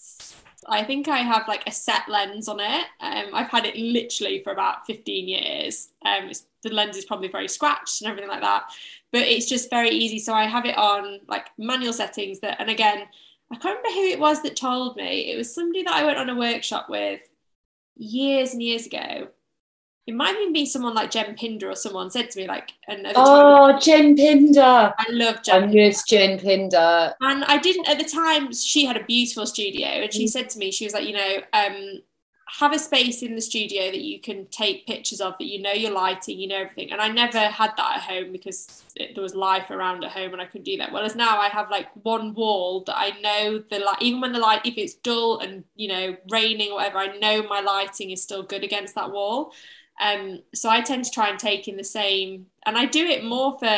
[0.69, 2.87] I think I have like a set lens on it.
[3.01, 5.89] Um, I've had it literally for about 15 years.
[6.05, 6.31] Um,
[6.63, 8.65] the lens is probably very scratched and everything like that,
[9.13, 10.19] but it's just very easy.
[10.19, 12.41] So I have it on like manual settings.
[12.41, 13.07] That and again,
[13.51, 15.33] I can't remember who it was that told me.
[15.33, 17.21] It was somebody that I went on a workshop with
[17.97, 19.29] years and years ago.
[20.07, 23.14] It might even be someone like Jen Pinder or someone said to me like another
[23.14, 23.24] time.
[23.26, 24.61] Oh Jen Pinder.
[24.98, 27.14] I love Jen I miss Jen Pinder.
[27.20, 28.53] And I didn't at the time.
[28.53, 30.12] She had a beautiful studio, and Mm.
[30.12, 32.03] she said to me, she was like, you know, um,
[32.59, 35.72] have a space in the studio that you can take pictures of, that you know
[35.72, 36.90] your lighting, you know everything.
[36.90, 40.32] And I never had that at home because it, there was life around at home,
[40.32, 40.90] and I couldn't do that.
[40.92, 44.40] Whereas now I have like one wall that I know the light, even when the
[44.40, 48.22] light, if it's dull and you know raining or whatever, I know my lighting is
[48.22, 49.53] still good against that wall.
[50.01, 53.24] Um, so I tend to try and take in the same, and I do it
[53.24, 53.76] more for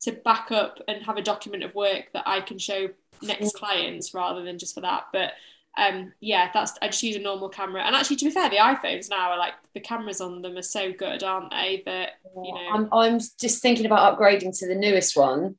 [0.00, 2.88] to back up and have a document of work that I can show
[3.20, 5.06] next clients rather than just for that.
[5.12, 5.32] But
[5.76, 7.82] um, yeah, that's I just use a normal camera.
[7.82, 10.62] And actually, to be fair, the iPhones now are like the cameras on them are
[10.62, 11.82] so good, aren't they?
[11.84, 15.56] That you know, I'm I'm just thinking about upgrading to the newest one.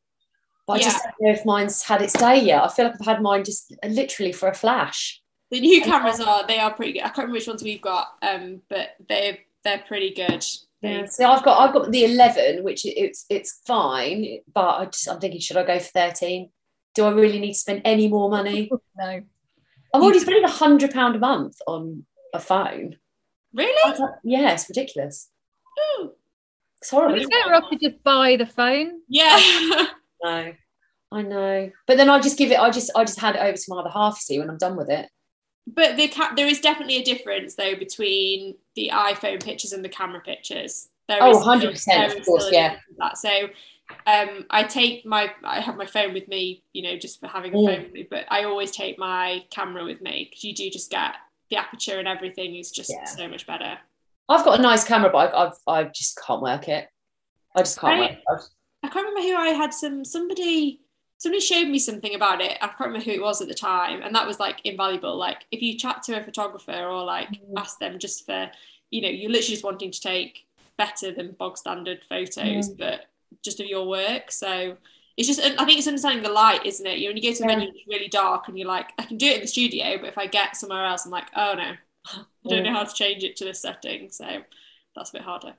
[0.68, 2.64] But I just don't know if mine's had its day yet.
[2.64, 5.20] I feel like I've had mine just literally for a flash.
[5.50, 7.02] the new cameras are they are pretty good.
[7.02, 10.46] I can't remember which ones we've got, um, but they're they're pretty good.
[10.82, 15.10] They- So I've got I've got the 11, which it's it's fine, but I just
[15.10, 16.50] I'm thinking, should I go for 13?
[16.96, 18.70] Do I really need to spend any more money?
[18.98, 19.22] No.
[19.94, 22.98] I'm already spending a hundred pound a month on a phone.
[23.54, 23.90] Really?
[23.92, 25.30] was like, yeah, it's ridiculous.
[26.00, 26.12] Ooh.
[26.80, 27.16] It's horrible.
[27.16, 29.02] It's isn't better off to just buy the phone.
[29.08, 29.40] Yeah.
[30.22, 30.52] No,
[31.14, 31.72] I know.
[31.88, 32.60] But then I just give it.
[32.60, 34.16] I just I just hand it over to my other half.
[34.16, 35.10] you See when I'm done with it.
[35.68, 39.90] But the ca- there is definitely a difference though between the iPhone pictures and the
[39.90, 40.90] camera pictures.
[41.08, 42.78] There Oh, is 100%, of is course, yeah.
[42.98, 43.18] That.
[43.18, 43.30] So
[44.08, 47.54] um, I take my I have my phone with me, you know, just for having
[47.54, 47.66] a Mm.
[47.68, 48.08] phone with me.
[48.10, 51.16] But I always take my camera with me because you do just get
[51.50, 53.04] the aperture and everything is just Yeah.
[53.06, 53.78] so much better.
[54.28, 56.88] I've got a nice camera, but I, I've I just can't work it.
[57.56, 58.18] I just can't Right.
[58.28, 58.42] work.
[58.42, 58.50] It.
[58.84, 60.82] I can't remember who I had some somebody
[61.20, 62.58] somebody showed me something about it.
[62.62, 65.16] I can't remember who it was at the time, and that was like invaluable.
[65.18, 67.58] Like if you chat to a photographer or like Mm.
[67.58, 68.52] ask them just for,
[68.92, 70.48] you know, you're literally just wanting to take
[70.78, 72.78] better than bog standard photos, Mm.
[72.78, 73.08] but
[73.44, 74.32] just of your work.
[74.32, 74.78] So
[75.18, 77.00] it's just I think it's understanding the light, isn't it?
[77.00, 77.56] You know when you go to a Yeah.
[77.56, 80.08] venue it's really dark and you're like, I can do it in the studio, but
[80.10, 81.74] if I get somewhere else, I'm like, oh no,
[82.14, 84.10] I don't know how to change it to this setting.
[84.12, 84.26] So
[84.96, 85.56] that's a bit harder.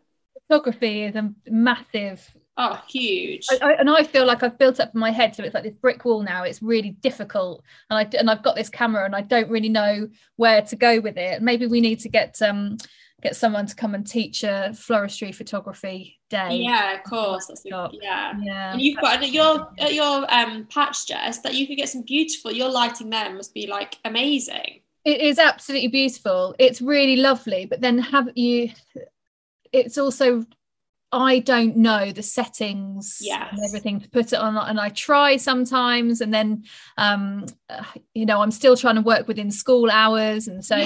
[0.48, 2.26] Photography is a massive
[2.62, 3.46] Oh, huge.
[3.50, 5.62] I, I, and I feel like I've built up in my head, so it's like
[5.62, 6.42] this brick wall now.
[6.42, 10.08] It's really difficult, and I and I've got this camera, and I don't really know
[10.36, 11.40] where to go with it.
[11.40, 12.76] Maybe we need to get um
[13.22, 16.56] get someone to come and teach a floristry photography day.
[16.56, 17.46] Yeah, of course.
[17.46, 17.92] That's Stop.
[17.94, 18.34] yeah.
[18.42, 18.72] yeah.
[18.72, 22.02] And you've got at your at your um patch Jess that you could get some
[22.02, 22.52] beautiful.
[22.52, 24.82] Your lighting there must be like amazing.
[25.06, 26.54] It is absolutely beautiful.
[26.58, 28.72] It's really lovely, but then have you?
[29.72, 30.44] It's also
[31.12, 33.48] I don't know the settings Yes.
[33.50, 36.64] and everything to put it on, and I try sometimes, and then
[36.96, 37.82] um, uh,
[38.14, 40.76] you know I'm still trying to work within school hours, and so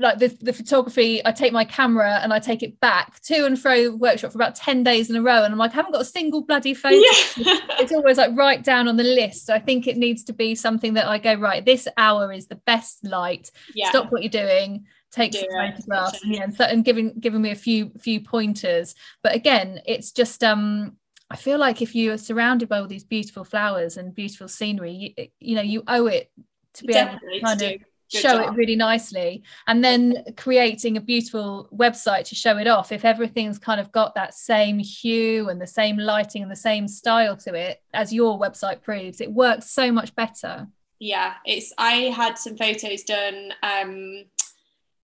[0.00, 3.58] like the, the photography, I take my camera and I take it back to and
[3.60, 6.02] fro workshop for about ten days in a row, and I'm like I haven't got
[6.02, 6.96] a single bloody photo.
[6.96, 7.58] Yeah.
[7.80, 9.46] It's always like right down on the list.
[9.46, 11.64] So I think it needs to be something that I go right.
[11.64, 13.50] This hour is the best light.
[13.74, 13.90] yeah.
[13.90, 17.56] Stop what you're doing take some photographs yeah, and, so, and giving giving me a
[17.56, 18.94] few few pointers.
[19.22, 20.96] But again it's just um
[21.30, 25.14] I feel like if you are surrounded by all these beautiful flowers and beautiful scenery
[25.16, 26.30] you, you know you owe it
[26.74, 28.54] to be Definitely able to kind to of good show job.
[28.54, 29.42] it really nicely.
[29.66, 32.90] And then creating a beautiful website to show it off.
[32.90, 36.88] If everything's kind of got that same hue and the same lighting and the same
[36.88, 40.66] style to it as your website proves it works so much better.
[41.00, 44.24] Yeah it's i had some photos done um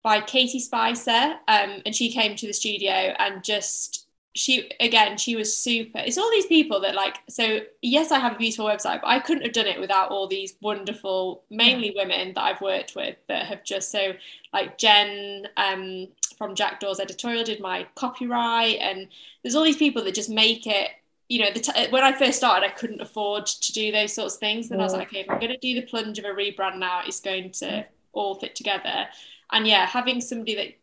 [0.04, 5.36] by katie spicer um and she came to the studio and just she again she
[5.36, 9.02] was super it's all these people that like so yes i have a beautiful website
[9.02, 12.96] but i couldn't have done it without all these wonderful mainly women that i've worked
[12.96, 14.14] with that have just so
[14.54, 19.08] like jen um from jack doors editorial did my copyright and
[19.44, 20.92] there's all these people that just make it
[21.30, 24.34] you know, the t- when I first started, I couldn't afford to do those sorts
[24.34, 24.68] of things.
[24.68, 26.80] Then I was like, okay, if I'm going to do the plunge of a rebrand
[26.80, 29.06] now, it's going to all fit together.
[29.52, 30.76] And yeah, having somebody that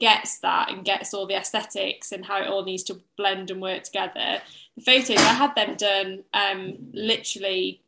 [0.00, 3.60] gets that and gets all the aesthetics and how it all needs to blend and
[3.60, 4.40] work together.
[4.76, 7.82] The photos, I had them done um, literally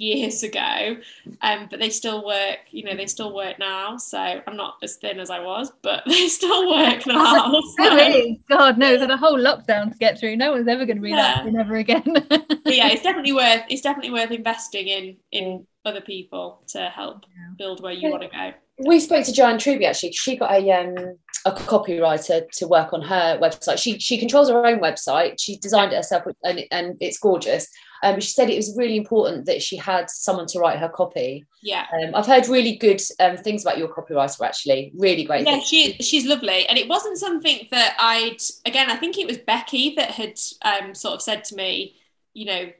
[0.00, 0.96] years ago,
[1.42, 3.96] um, but they still work, you know, they still work now.
[3.96, 7.16] So I'm not as thin as I was, but they still work now.
[7.46, 8.40] Oh, So- really?
[8.48, 10.36] God, no, there's a whole lockdown to get through.
[10.36, 11.44] No one's ever going to be that Yeah.
[11.44, 12.04] thin ever again.
[12.66, 17.24] yeah, it's definitely worth it's definitely worth investing in in other people to help
[17.56, 18.52] build where you want to go.
[18.78, 20.12] We spoke to Joanne Truby actually.
[20.12, 23.78] She got a um a copywriter to work on her website.
[23.78, 25.36] She she controls her own website.
[25.38, 27.68] She designed it herself, and and it's gorgeous.
[28.02, 31.44] Um, she said it was really important that she had someone to write her copy.
[31.62, 31.84] Yeah.
[31.92, 34.40] Um, I've heard really good um, things about your copywriter.
[34.44, 35.46] Actually, really great.
[35.46, 35.68] Yeah, things.
[35.68, 38.90] she she's lovely, and it wasn't something that I'd again.
[38.90, 41.96] I think it was Becky that had um, sort of said to me,
[42.34, 42.70] you know,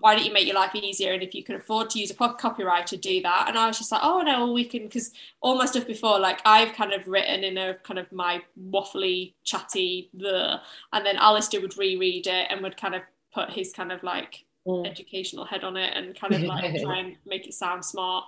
[0.00, 1.12] why don't you make your life easier?
[1.12, 3.46] And if you can afford to use a copywriter, do that.
[3.48, 6.18] And I was just like, oh no, well, we can because all my stuff before,
[6.20, 10.60] like I've kind of written in a kind of my waffly, chatty, the,
[10.92, 14.44] and then Alistair would reread it and would kind of put his kind of like
[14.66, 14.86] Mm.
[14.86, 18.24] educational head on it and kind of like try and make it sound smart.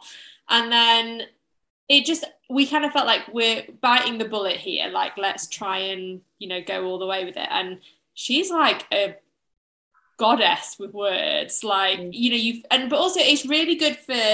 [0.49, 1.23] And then
[1.89, 4.89] it just we kind of felt like we're biting the bullet here.
[4.89, 7.49] Like let's try and you know go all the way with it.
[7.51, 7.81] And
[8.15, 9.17] she's like a
[10.25, 11.55] goddess with words.
[11.64, 12.11] Like Mm.
[12.23, 14.25] you know you've and but also it's really good for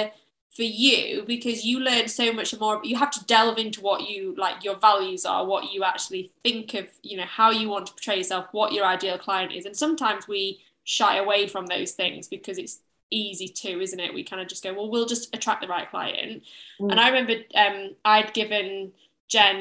[0.56, 4.34] for you because you learn so much more you have to delve into what you
[4.44, 7.92] like your values are what you actually think of you know how you want to
[7.92, 10.42] portray yourself what your ideal client is and sometimes we
[10.84, 12.76] shy away from those things because it's
[13.10, 15.90] easy to isn't it we kind of just go well we'll just attract the right
[15.90, 16.42] client
[16.80, 16.90] Mm.
[16.90, 17.34] and i remember
[17.64, 18.92] um i'd given
[19.28, 19.58] jen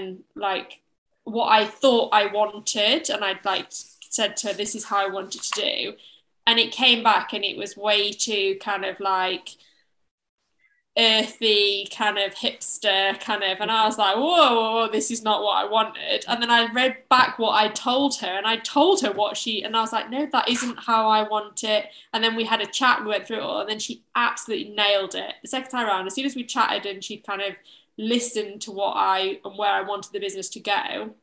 [0.48, 0.70] like
[1.26, 3.68] what i thought i wanted and i'd like
[4.18, 5.94] said to her this is how i wanted to do
[6.48, 9.50] and it came back and it was way too kind of like
[10.98, 15.24] earthy kind of hipster kind of and I was like whoa, whoa, whoa this is
[15.24, 16.24] not what I wanted.
[16.28, 19.64] And then I read back what I told her and I told her what she
[19.64, 21.88] and I was like no that isn't how I want it.
[22.14, 24.74] And then we had a chat we went through it all and then she absolutely
[24.74, 25.34] nailed it.
[25.42, 27.56] The second time around as soon as we chatted and she kind of
[27.98, 31.14] listened to what I and where I wanted the business to go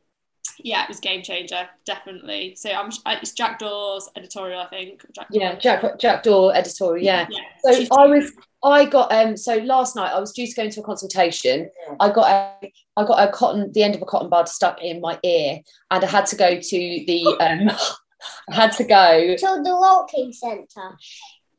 [0.59, 5.27] yeah it was game changer definitely so I'm it's Jack Dawes editorial I think Jack
[5.31, 7.03] Yeah, Jack Jack Door editorial.
[7.03, 7.27] Yeah.
[7.29, 8.31] yeah So she's- I was
[8.63, 11.69] I got um so last night I was due to go into a consultation.
[11.99, 12.29] I got
[12.61, 15.59] a I got a cotton the end of a cotton bud stuck in my ear
[15.91, 16.77] and I had to go to
[17.07, 17.71] the um
[18.49, 20.97] I had to go to the walking centre.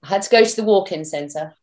[0.03, 1.55] I had to go to the walk-in centre.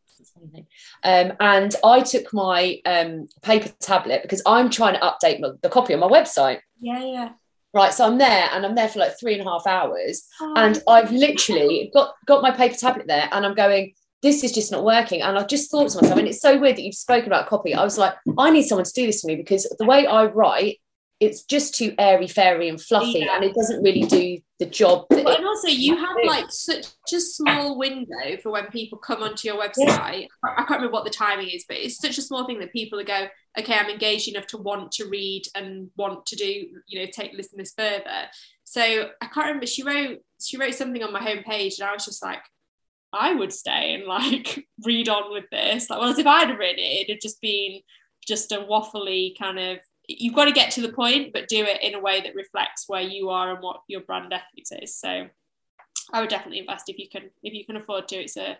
[1.03, 5.69] Um, and I took my um, paper tablet because I'm trying to update my, the
[5.69, 6.59] copy on my website.
[6.81, 7.29] Yeah yeah
[7.73, 10.53] Right, so I'm there and I'm there for like three and a half hours, Oh,
[10.57, 13.93] and I've literally got got my paper tablet there, and I'm going.
[14.21, 16.75] This is just not working, and I just thought to myself, and it's so weird
[16.75, 17.73] that you've spoken about copy.
[17.73, 20.25] I was like, I need someone to do this for me because the way I
[20.25, 20.79] write,
[21.21, 23.35] it's just too airy, fairy, and fluffy, Yeah.
[23.35, 25.05] and it doesn't really do the job.
[25.11, 29.47] It, and also, you have like such a small window for when people come onto
[29.47, 30.27] your website.
[30.43, 32.73] I I can't remember what the timing is, but it's such a small thing that
[32.73, 36.99] people go, okay, I'm engaged enough to want to read and want to do, you
[36.99, 38.27] know, take listen this further.
[38.63, 38.81] So
[39.21, 39.67] I can't remember.
[39.67, 42.41] She wrote she wrote something on my homepage, and I was just like,
[43.13, 45.87] I would stay and like read on with this.
[45.87, 47.81] Like, well, as if I'd have written it, it'd have just been
[48.27, 49.77] just a waffly kind of
[50.19, 52.85] you've got to get to the point, but do it in a way that reflects
[52.87, 54.95] where you are and what your brand ethics is.
[54.95, 55.27] So
[56.13, 58.17] I would definitely invest if you can if you can afford to.
[58.17, 58.57] It's a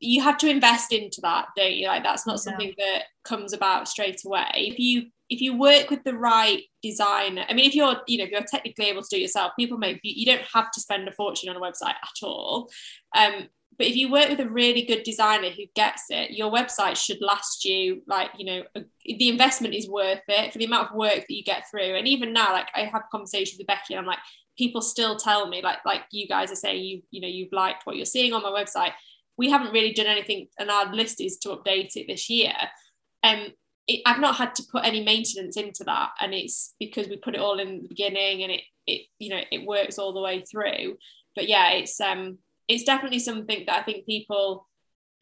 [0.00, 1.86] you have to invest into that, don't you?
[1.86, 4.50] Like that's not something that comes about straight away.
[4.54, 8.24] If you if you work with the right designer, I mean, if you're you know
[8.24, 11.08] if you're technically able to do it yourself, people make you don't have to spend
[11.08, 12.70] a fortune on a website at all.
[13.16, 16.96] Um, but if you work with a really good designer who gets it your website
[16.96, 20.90] should last you like you know a, the investment is worth it for the amount
[20.90, 21.96] of work that you get through.
[21.96, 24.18] And even now like i have conversations with becky and i'm like
[24.56, 27.86] people still tell me like like you guys are saying you you know you've liked
[27.86, 28.92] what you're seeing on my website.
[29.36, 32.54] We haven't really done anything and our list is to update it this year.
[33.22, 33.48] Um
[33.86, 37.34] it, I've not had to put any maintenance into that and it's because we put
[37.34, 40.42] it all in the beginning and it it you know it works all the way
[40.42, 40.96] through.
[41.34, 42.38] But yeah it's um
[42.68, 44.66] it's definitely something that I think people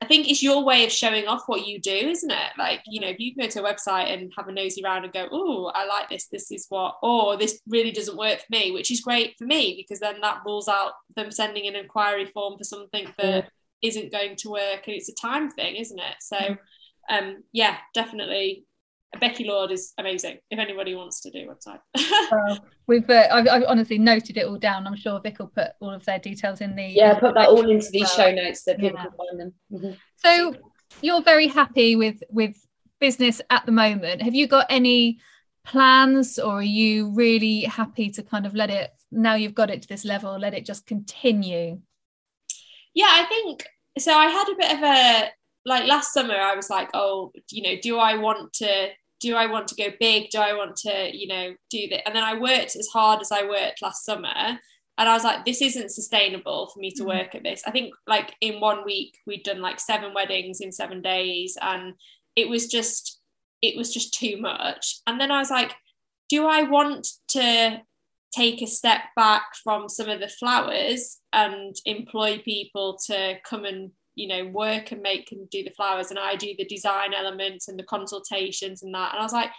[0.03, 2.53] I think it's your way of showing off what you do, isn't it?
[2.59, 5.12] Like, you know, if you go to a website and have a nosy around and
[5.12, 8.72] go, oh, I like this, this is what, or this really doesn't work for me,
[8.72, 12.59] which is great for me because then that rules out them sending an inquiry form
[12.59, 13.49] for something that
[13.80, 14.03] yeah.
[14.03, 14.88] not going to work.
[14.88, 16.16] And it's a time thing, isn't it?
[16.20, 16.57] So,
[17.09, 18.64] um, yeah, definitely
[19.21, 20.39] Becky Lord is amazing.
[20.51, 21.81] If anybody wants to do a website,
[22.33, 24.87] well, we've uh, I've, I've, honestly noted it all down.
[24.87, 27.69] I'm sure Vic will put all of their details in the yeah, put that all
[27.69, 29.05] into these show notes that people yeah.
[29.05, 29.55] can find them.
[29.73, 29.93] Mm-hmm.
[30.17, 30.55] So
[31.01, 32.57] you're very happy with with
[33.01, 34.23] business at the moment.
[34.23, 35.19] Have you got any
[35.65, 39.83] plans, or are you really happy to kind of let it now you've got it
[39.83, 41.81] to this level, let it just continue?
[42.95, 43.67] Yeah, I think
[43.99, 44.15] so.
[44.15, 45.31] I had a bit of a
[45.65, 46.35] like last summer.
[46.35, 48.89] I was like, oh, you know, do I want to
[49.23, 50.31] do I want to go big?
[50.31, 52.07] Do I want to, you know, do that?
[52.07, 54.59] And then I worked as hard as I worked last summer.
[54.99, 57.18] And I was like, this isn't sustainable for me to mm-hmm.
[57.18, 57.62] work at this.
[57.64, 61.57] I think like in one week we'd done like seven weddings in seven days.
[61.62, 61.95] And
[62.35, 63.20] it was just,
[63.62, 65.01] it was just too much.
[65.07, 65.73] And then I was like,
[66.29, 67.81] do I want to
[68.35, 73.93] take a step back from some of the flowers and employ people to come and
[74.15, 77.69] you know work and make and do the flowers and I do the design elements
[77.69, 79.13] and the consultations and that.
[79.13, 79.51] And I was like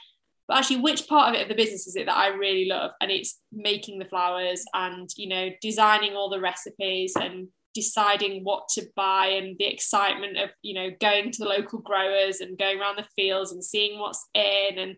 [0.47, 2.91] but actually which part of it of the business is it that I really love?
[2.99, 8.67] And it's making the flowers and you know designing all the recipes and deciding what
[8.69, 12.79] to buy and the excitement of you know going to the local growers and going
[12.79, 14.77] around the fields and seeing what's in.
[14.77, 14.95] And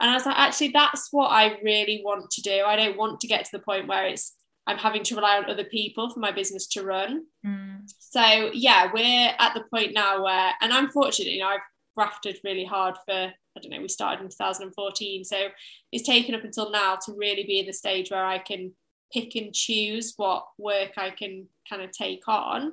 [0.00, 2.62] and I was like actually that's what I really want to do.
[2.66, 4.34] I don't want to get to the point where it's
[4.66, 7.24] I'm having to rely on other people for my business to run.
[7.44, 7.82] Mm.
[7.98, 11.60] So yeah, we're at the point now where, and I'm fortunate, you know, I've
[11.96, 15.24] grafted really hard for, I don't know, we started in 2014.
[15.24, 15.48] So
[15.90, 18.72] it's taken up until now to really be in the stage where I can
[19.12, 22.72] pick and choose what work I can kind of take on.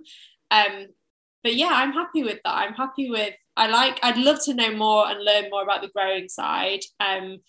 [0.52, 0.88] Um,
[1.44, 2.56] but yeah, I'm happy with that.
[2.56, 5.90] I'm happy with, I like, I'd love to know more and learn more about the
[5.90, 6.82] growing side.
[7.00, 7.40] Um,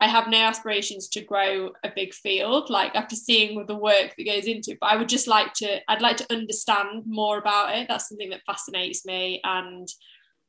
[0.00, 4.26] I have no aspirations to grow a big field, like after seeing the work that
[4.26, 4.78] goes into it.
[4.80, 7.88] But I would just like to, I'd like to understand more about it.
[7.88, 9.40] That's something that fascinates me.
[9.42, 9.88] And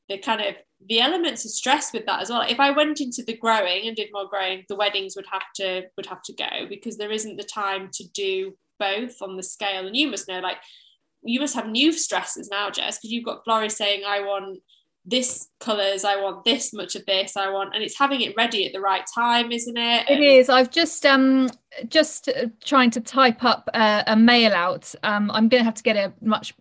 [0.08, 0.56] the kind of
[0.88, 2.42] the elements of stress with that as well.
[2.42, 5.84] If I went into the growing and did more growing, the weddings would have to
[5.98, 9.86] would have to go because there isn't the time to do both on the scale.
[9.86, 10.58] And you must know, like
[11.22, 14.60] you must have new stresses now, Jess, because you've got florists saying, I want
[15.10, 18.66] this colors i want this much of this i want and it's having it ready
[18.66, 21.50] at the right time isn't it it is i've just um
[21.88, 25.84] just uh, trying to type up uh, a mail out um i'm gonna have to
[25.84, 26.54] get a much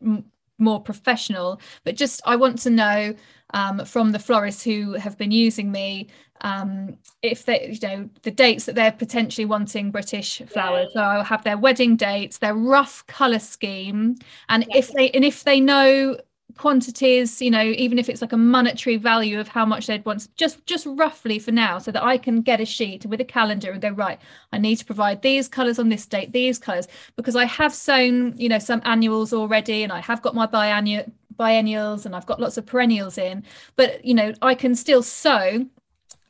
[0.59, 3.15] more professional but just i want to know
[3.55, 6.09] um, from the florists who have been using me
[6.43, 11.01] um, if they you know the dates that they're potentially wanting british flowers yeah.
[11.01, 14.17] so i'll have their wedding dates their rough color scheme
[14.49, 14.79] and yeah.
[14.79, 16.17] if they and if they know
[16.59, 20.29] quantities you know even if it's like a monetary value of how much they'd want
[20.37, 23.71] just just roughly for now so that i can get a sheet with a calendar
[23.73, 24.19] and go right
[24.53, 28.35] i need to provide these colors on this date these colors because i have sown
[28.37, 31.05] you know some annuals already and i have got my biennial
[31.37, 33.45] biennials and i've got lots of perennials in
[33.77, 35.65] but you know i can still sow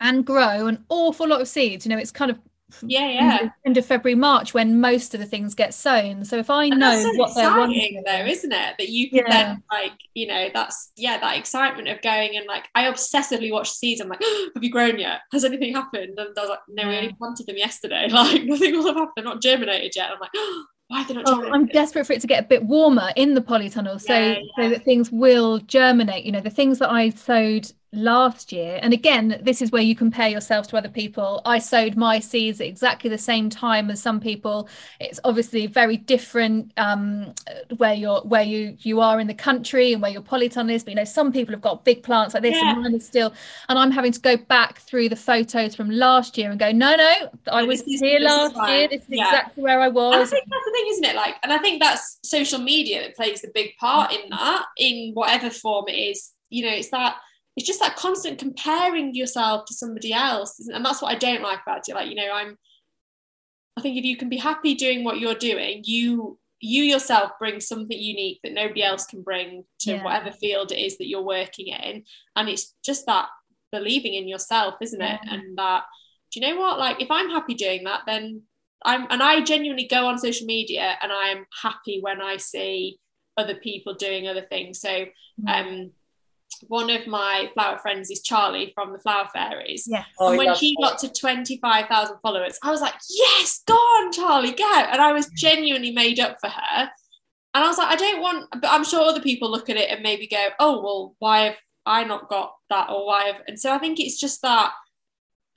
[0.01, 1.85] and grow an awful lot of seeds.
[1.85, 2.39] You know it's kind of
[2.83, 3.49] yeah yeah.
[3.65, 6.79] end of february march when most of the things get sown so if i and
[6.79, 8.75] know so what they're wanting though isn't it?
[8.79, 9.29] That you can yeah.
[9.29, 13.71] then like you know that's yeah that excitement of going and like i obsessively watch
[13.71, 15.21] the seeds i'm like oh, have you grown yet?
[15.33, 16.19] Has anything happened?
[16.19, 18.09] And i was like no we only planted them yesterday.
[18.19, 20.11] Like nothing will have happened they're not germinated yet.
[20.11, 22.47] I'm like oh, why are they not oh, I'm desperate for it to get a
[22.47, 26.25] bit warmer in the polytunnel so yeah, so that things will germinate.
[26.25, 29.97] You know the things that I sowed last year and again this is where you
[29.97, 34.01] compare yourself to other people i sowed my seeds at exactly the same time as
[34.03, 34.69] some people
[35.01, 37.33] it's obviously very different um,
[37.79, 40.91] where you're where you you are in the country and where your polytunnel is but
[40.91, 42.73] you know some people have got big plants like this Yeah.
[42.75, 43.33] and mine is still
[43.71, 46.95] and i'm having to go back through the photos from last year and go no
[46.95, 49.25] no i was is- here last year this is Yeah.
[49.29, 51.17] exactly where i And I was think that's the thing, isn't it?
[51.17, 55.13] Like, and I think that's social media that plays a big part in that, in
[55.15, 56.33] whatever form it is.
[56.51, 57.17] You know, it's that
[57.59, 61.59] it's just that constant comparing yourself to somebody else, and that's what I don't like
[61.67, 61.95] about it.
[61.97, 62.57] Like, you know, I'm.
[63.77, 67.61] I think if you can be happy doing what you're doing, you you yourself bring
[67.61, 70.05] something unique that nobody else can bring to Yeah.
[70.05, 72.05] whatever field it is that you're working in,
[72.37, 73.29] and it's just that
[73.73, 75.21] believing in yourself, isn't it?
[75.25, 75.35] Yeah.
[75.35, 75.83] And that
[76.31, 76.79] do you know what?
[76.79, 78.43] Like, if I'm happy doing that, then
[78.85, 82.99] I'm and I genuinely go on social media and I am happy when I see
[83.37, 84.81] other people doing other things.
[84.81, 85.07] So
[85.41, 85.49] Mm.
[85.57, 85.91] um
[86.69, 89.87] one of my flower friends is Charlie from the Flower Fairies.
[89.89, 90.91] yes Oh, and when she that.
[90.91, 94.65] got to 25,000 followers, I was like, yes, go on, Charlie, go.
[94.65, 96.91] And I was genuinely made up for her.
[97.55, 99.91] And I was like, I don't want, but I'm sure other people look at it
[99.91, 102.91] and maybe go, oh, well, why have I not got that?
[102.91, 104.73] Or why have, and so I think it's just that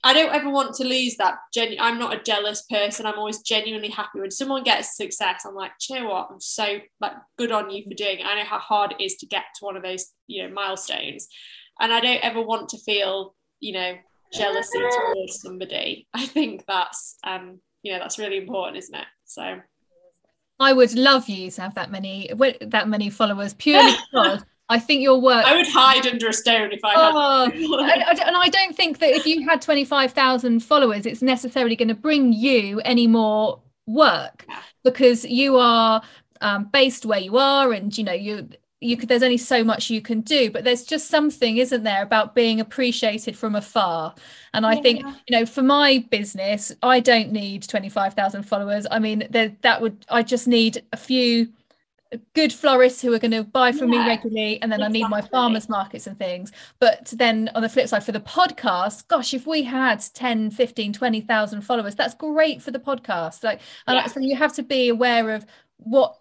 [0.04, 1.38] I don't ever want to lose that.
[1.54, 3.06] Genu- I'm not a jealous person.
[3.06, 5.44] I'm always genuinely happy when someone gets success.
[5.46, 6.28] I'm like, "Do you know what?
[6.30, 8.26] I'm so like good on you for doing it.
[8.26, 11.28] I know how hard it is to get to one of those, you know, milestones,
[11.80, 13.94] and I don't ever want to feel, you know,
[14.32, 16.08] jealousy towards somebody.
[16.14, 19.06] I think that's, um, you know, that's really important, isn't it?
[19.24, 19.60] So
[20.58, 22.30] I would love you to have that many
[22.60, 25.44] that many followers purely because I think your work.
[25.44, 27.12] I would hide under a stone if I had.
[27.14, 31.20] Oh, I and I don't think that if you had twenty five thousand followers, it's
[31.20, 34.46] necessarily going to bring you any more work
[34.82, 36.00] because you are
[36.40, 38.48] um, based where you are, and you know you.
[38.84, 42.02] You could, there's only so much you can do, but there's just something, isn't there,
[42.02, 44.12] about being appreciated from afar.
[44.54, 48.84] And I think, you know, for my business, I don't need 25,000 followers.
[48.90, 51.52] I mean, there, that would, I just need a few
[52.34, 55.20] good florists who are going to buy from me regularly and then i need my
[55.22, 56.52] farmers markets and things.
[56.78, 60.92] But then on the flip side for the podcast gosh if we had 10 15
[60.92, 63.42] 20,000 followers that's great for the podcast.
[63.42, 64.06] Like and Yeah.
[64.06, 65.46] so you have to be aware of
[65.78, 66.18] what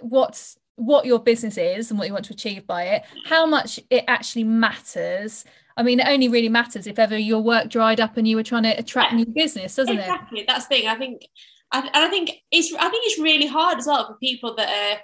[0.00, 3.78] what's what your business is and what you want to achieve by it how much
[3.90, 5.44] it actually matters.
[5.76, 8.42] I mean it only really matters if ever your work dried up and you were
[8.42, 9.18] trying to attract Yeah.
[9.18, 10.00] new business doesn't it?
[10.00, 10.88] Exactly that's the thing.
[10.88, 11.26] I think
[11.74, 14.68] I, and i think it's i think it's really hard as well for people that
[14.68, 15.00] are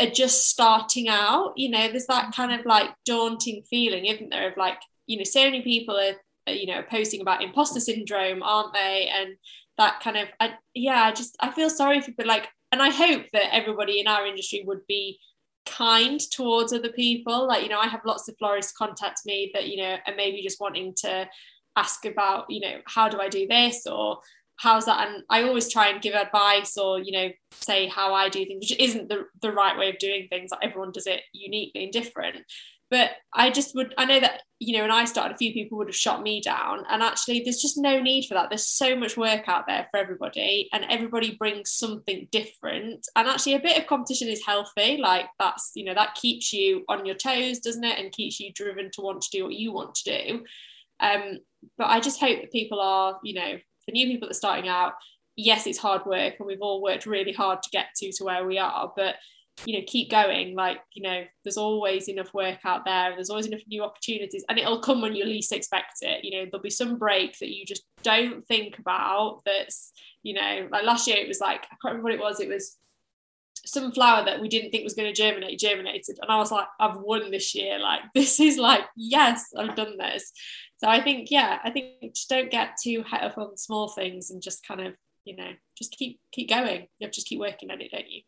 [0.00, 2.42] are just starting out you know there's that mm-hmm.
[2.42, 6.14] kind of like daunting feeling isn't there of like you know so many people are,
[6.48, 9.10] are you know posting about imposter syndrome aren't they?
[9.12, 9.36] And
[9.78, 12.90] that kind of I, yeah i just i feel sorry for people like and i
[12.90, 15.18] hope that everybody in our industry would be
[15.66, 17.46] kind towards other people.
[17.46, 20.42] Like you know i have lots of florists contact me that you know are maybe
[20.42, 21.28] just wanting to
[21.76, 23.86] ask about you know how do i do this?
[23.86, 24.20] Or
[24.60, 25.08] how's that?
[25.08, 28.60] And i always try and give advice or you know say how i do things
[28.60, 30.50] which isn't the, the right way of doing things.
[30.50, 32.38] Like everyone does it uniquely and different.
[32.90, 35.78] But i just would i know that you know when i started a few people
[35.78, 36.84] would have shot me down.
[36.90, 38.50] And actually there's just no need for that.
[38.50, 43.06] There's so much work out there for everybody and everybody brings something different.
[43.16, 44.98] And actually a bit of competition is healthy.
[44.98, 47.98] Like that's you know that keeps you on your toes doesn't it?
[47.98, 50.44] And keeps you driven to want to do what you want to do.
[51.00, 51.38] Um
[51.76, 54.68] but i just hope that people are you know for new people that are starting
[54.68, 54.94] out
[55.36, 58.46] yes it's hard work and we've all worked really hard to get to to where
[58.46, 59.16] we are but
[59.64, 60.54] you know keep going.
[60.54, 63.08] Like you know there's always enough work out there.
[63.08, 66.24] And there's always enough new opportunities and it'll come when you least expect it.
[66.24, 69.92] You know there'll be some break that you just don't think about that's
[70.22, 72.40] you know like last year it was like i can't remember what it was.
[72.40, 72.76] It was
[73.66, 76.18] some flower that we didn't think was going to germinate germinated.
[76.22, 77.78] And i was like i've won this year.
[77.78, 80.32] Like this is like yes i've done this
[80.80, 84.30] so i think yeah i think just don't get too high up on small things
[84.30, 84.94] and just kind of
[85.24, 88.10] you know just keep keep going you have to just keep working at it don't
[88.10, 88.22] you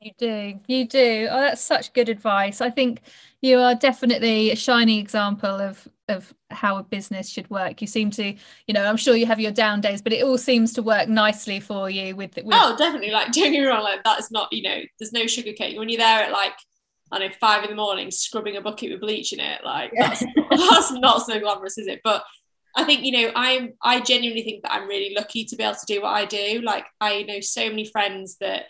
[0.00, 1.26] You do, you do.
[1.30, 2.60] Oh, that's such good advice.
[2.60, 3.00] I think
[3.40, 7.80] you are definitely a shining example of of how a business should work.
[7.80, 8.34] You seem to,
[8.66, 11.08] you know, I'm sure you have your down days, but it all seems to work
[11.08, 14.52] nicely for you with, with oh definitely like don't get me wrong like that's not
[14.52, 16.54] you know there's no sugar sugarcoating when you're there at like
[17.12, 20.24] I know five in the morning scrubbing a bucket with bleach in it like that's
[20.50, 22.00] that's not so glamorous is it?
[22.02, 22.24] But
[22.74, 25.74] I think you know I'm I genuinely think that I'm really lucky to be able
[25.74, 26.60] to do what I do.
[26.62, 28.64] Like I know so many friends that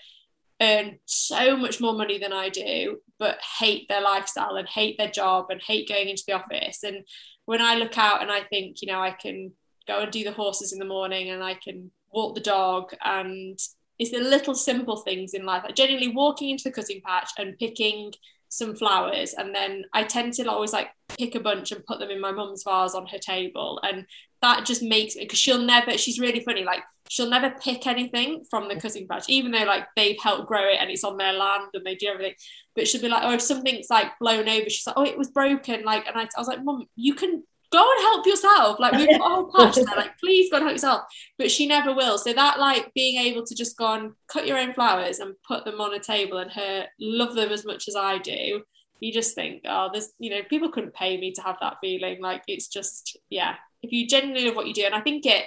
[0.60, 5.10] earn so much more money than I do but hate their lifestyle and hate their
[5.10, 6.82] job and hate going into the office.
[6.82, 7.04] And
[7.46, 9.52] when I look out and I think you know I can
[9.86, 13.58] go and do the horses in the morning and I can walk the dog and
[13.98, 17.58] it's the little simple things in life like genuinely walking into the cutting patch and
[17.58, 18.12] picking
[18.48, 19.34] some flowers.
[19.34, 22.32] And then I tend to always like pick a bunch and put them in my
[22.32, 23.80] mum's vase on her table.
[23.82, 24.06] And
[24.42, 28.44] that just makes it because she'll never she's really funny like she'll never pick anything
[28.50, 31.32] from the cutting patch even though like they've helped grow it and it's on their
[31.32, 32.34] land and they do everything.
[32.74, 35.30] But she'll be like oh if something's like blown over she's like oh it was
[35.30, 38.78] broken like and I, I was like mum you can go and help yourself.
[38.80, 39.96] Like we've got a whole patch there.
[39.96, 41.02] Like please go and help yourself.
[41.38, 42.18] But she never will.
[42.18, 45.64] So that like being able to just go and cut your own flowers and put
[45.64, 48.62] them on a table and her love them as much as I do.
[49.00, 52.20] You just think, oh, there's you know, people couldn't pay me to have that feeling.
[52.20, 53.56] Like it's just yeah.
[53.82, 55.44] If you genuinely love what you do, and I think it.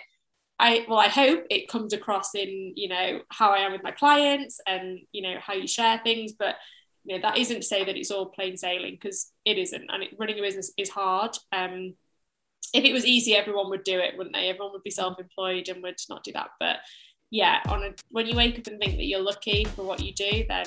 [0.62, 3.92] I well, I hope it comes across in you know how I am with my
[3.92, 6.56] clients and you know how you share things, but
[7.06, 10.04] you know that isn't to say that it's all plain sailing because it isn't, and
[10.04, 11.32] it, running a business is hard.
[11.54, 11.96] Um,
[12.74, 14.50] if it was easy, everyone would do it, wouldn't they?
[14.50, 16.50] Everyone would be self-employed and would not do that.
[16.60, 16.78] But
[17.32, 20.14] yeah, on a, when you wake up and think that you're lucky for what you
[20.14, 20.66] do, then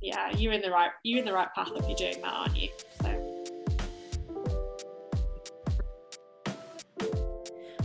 [0.00, 2.56] yeah, you're in the right you're in the right path if you're doing that, aren't
[2.56, 2.68] you?
[3.02, 3.29] So.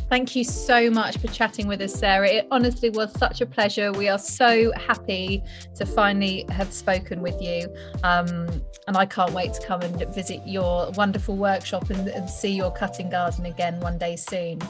[0.08, 2.30] Thank you so much for chatting with us, Sarah.
[2.30, 3.92] It honestly was such a pleasure.
[3.92, 5.44] We are so happy
[5.76, 7.76] to finally have spoken with you.
[8.04, 8.48] Um,
[8.88, 12.72] and I can't wait to come and visit your wonderful workshop and, and see your
[12.72, 14.62] cutting garden again one day soon.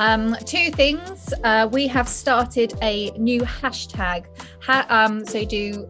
[0.00, 1.32] Um, two things.
[1.44, 4.26] Uh, we have started a new hashtag.
[4.60, 5.88] Ha- um, so do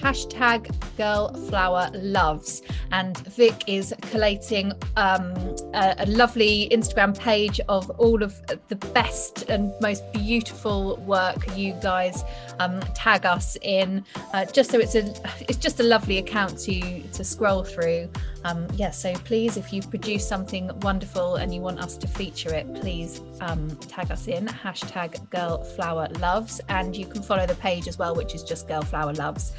[0.00, 2.62] hashtag girl flower loves.
[2.92, 5.34] And vic is collating um,
[5.74, 8.34] a, a, lovely instagram page of all of
[8.68, 12.24] the best and most beautiful work you guys
[12.58, 14.04] um, tag us in.
[14.32, 18.08] Uh, just so it's a it's just a lovely account to to scroll through
[18.46, 22.52] um, yeah so please if you produce something wonderful and you want us to feature
[22.54, 27.56] it please um, tag us in hashtag girl flower loves and you can follow the
[27.56, 29.52] page as well which is just girl flower loves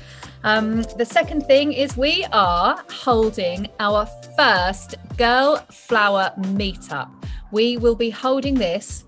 [0.43, 4.05] um, the second thing is we are holding our
[4.37, 7.09] first Girl Flower meetup.
[7.51, 9.03] We will be holding this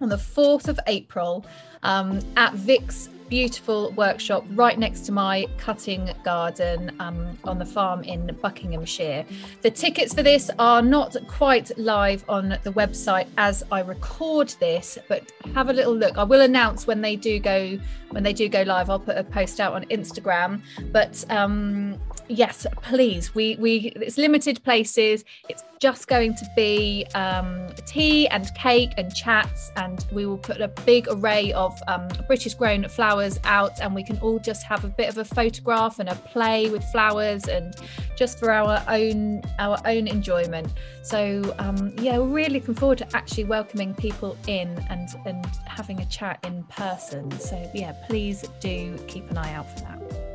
[0.00, 1.46] on the 4th of April
[1.84, 8.02] um, at Vic's beautiful workshop right next to my cutting garden um, on the farm
[8.02, 9.24] in Buckinghamshire.
[9.62, 14.98] The tickets for this are not quite live on the website as I record this,
[15.08, 16.18] but have a little look.
[16.18, 17.78] I will announce when they do go
[18.10, 18.90] when they do go live.
[18.90, 20.62] I'll put a post out on Instagram.
[20.92, 21.98] But um,
[22.28, 25.24] yes, please, we we it's limited places.
[25.48, 30.60] It's just going to be um, tea and cake and chats, and we will put
[30.60, 34.84] a big array of um, British grown flowers out, and we can all just have
[34.84, 37.74] a bit of a photograph and a play with flowers, and
[38.16, 40.72] just for our own our own enjoyment.
[41.02, 46.00] So um, yeah, we're really looking forward to actually welcoming people in and and having
[46.00, 47.30] a chat in person.
[47.38, 50.27] So yeah, please do keep an eye out for that.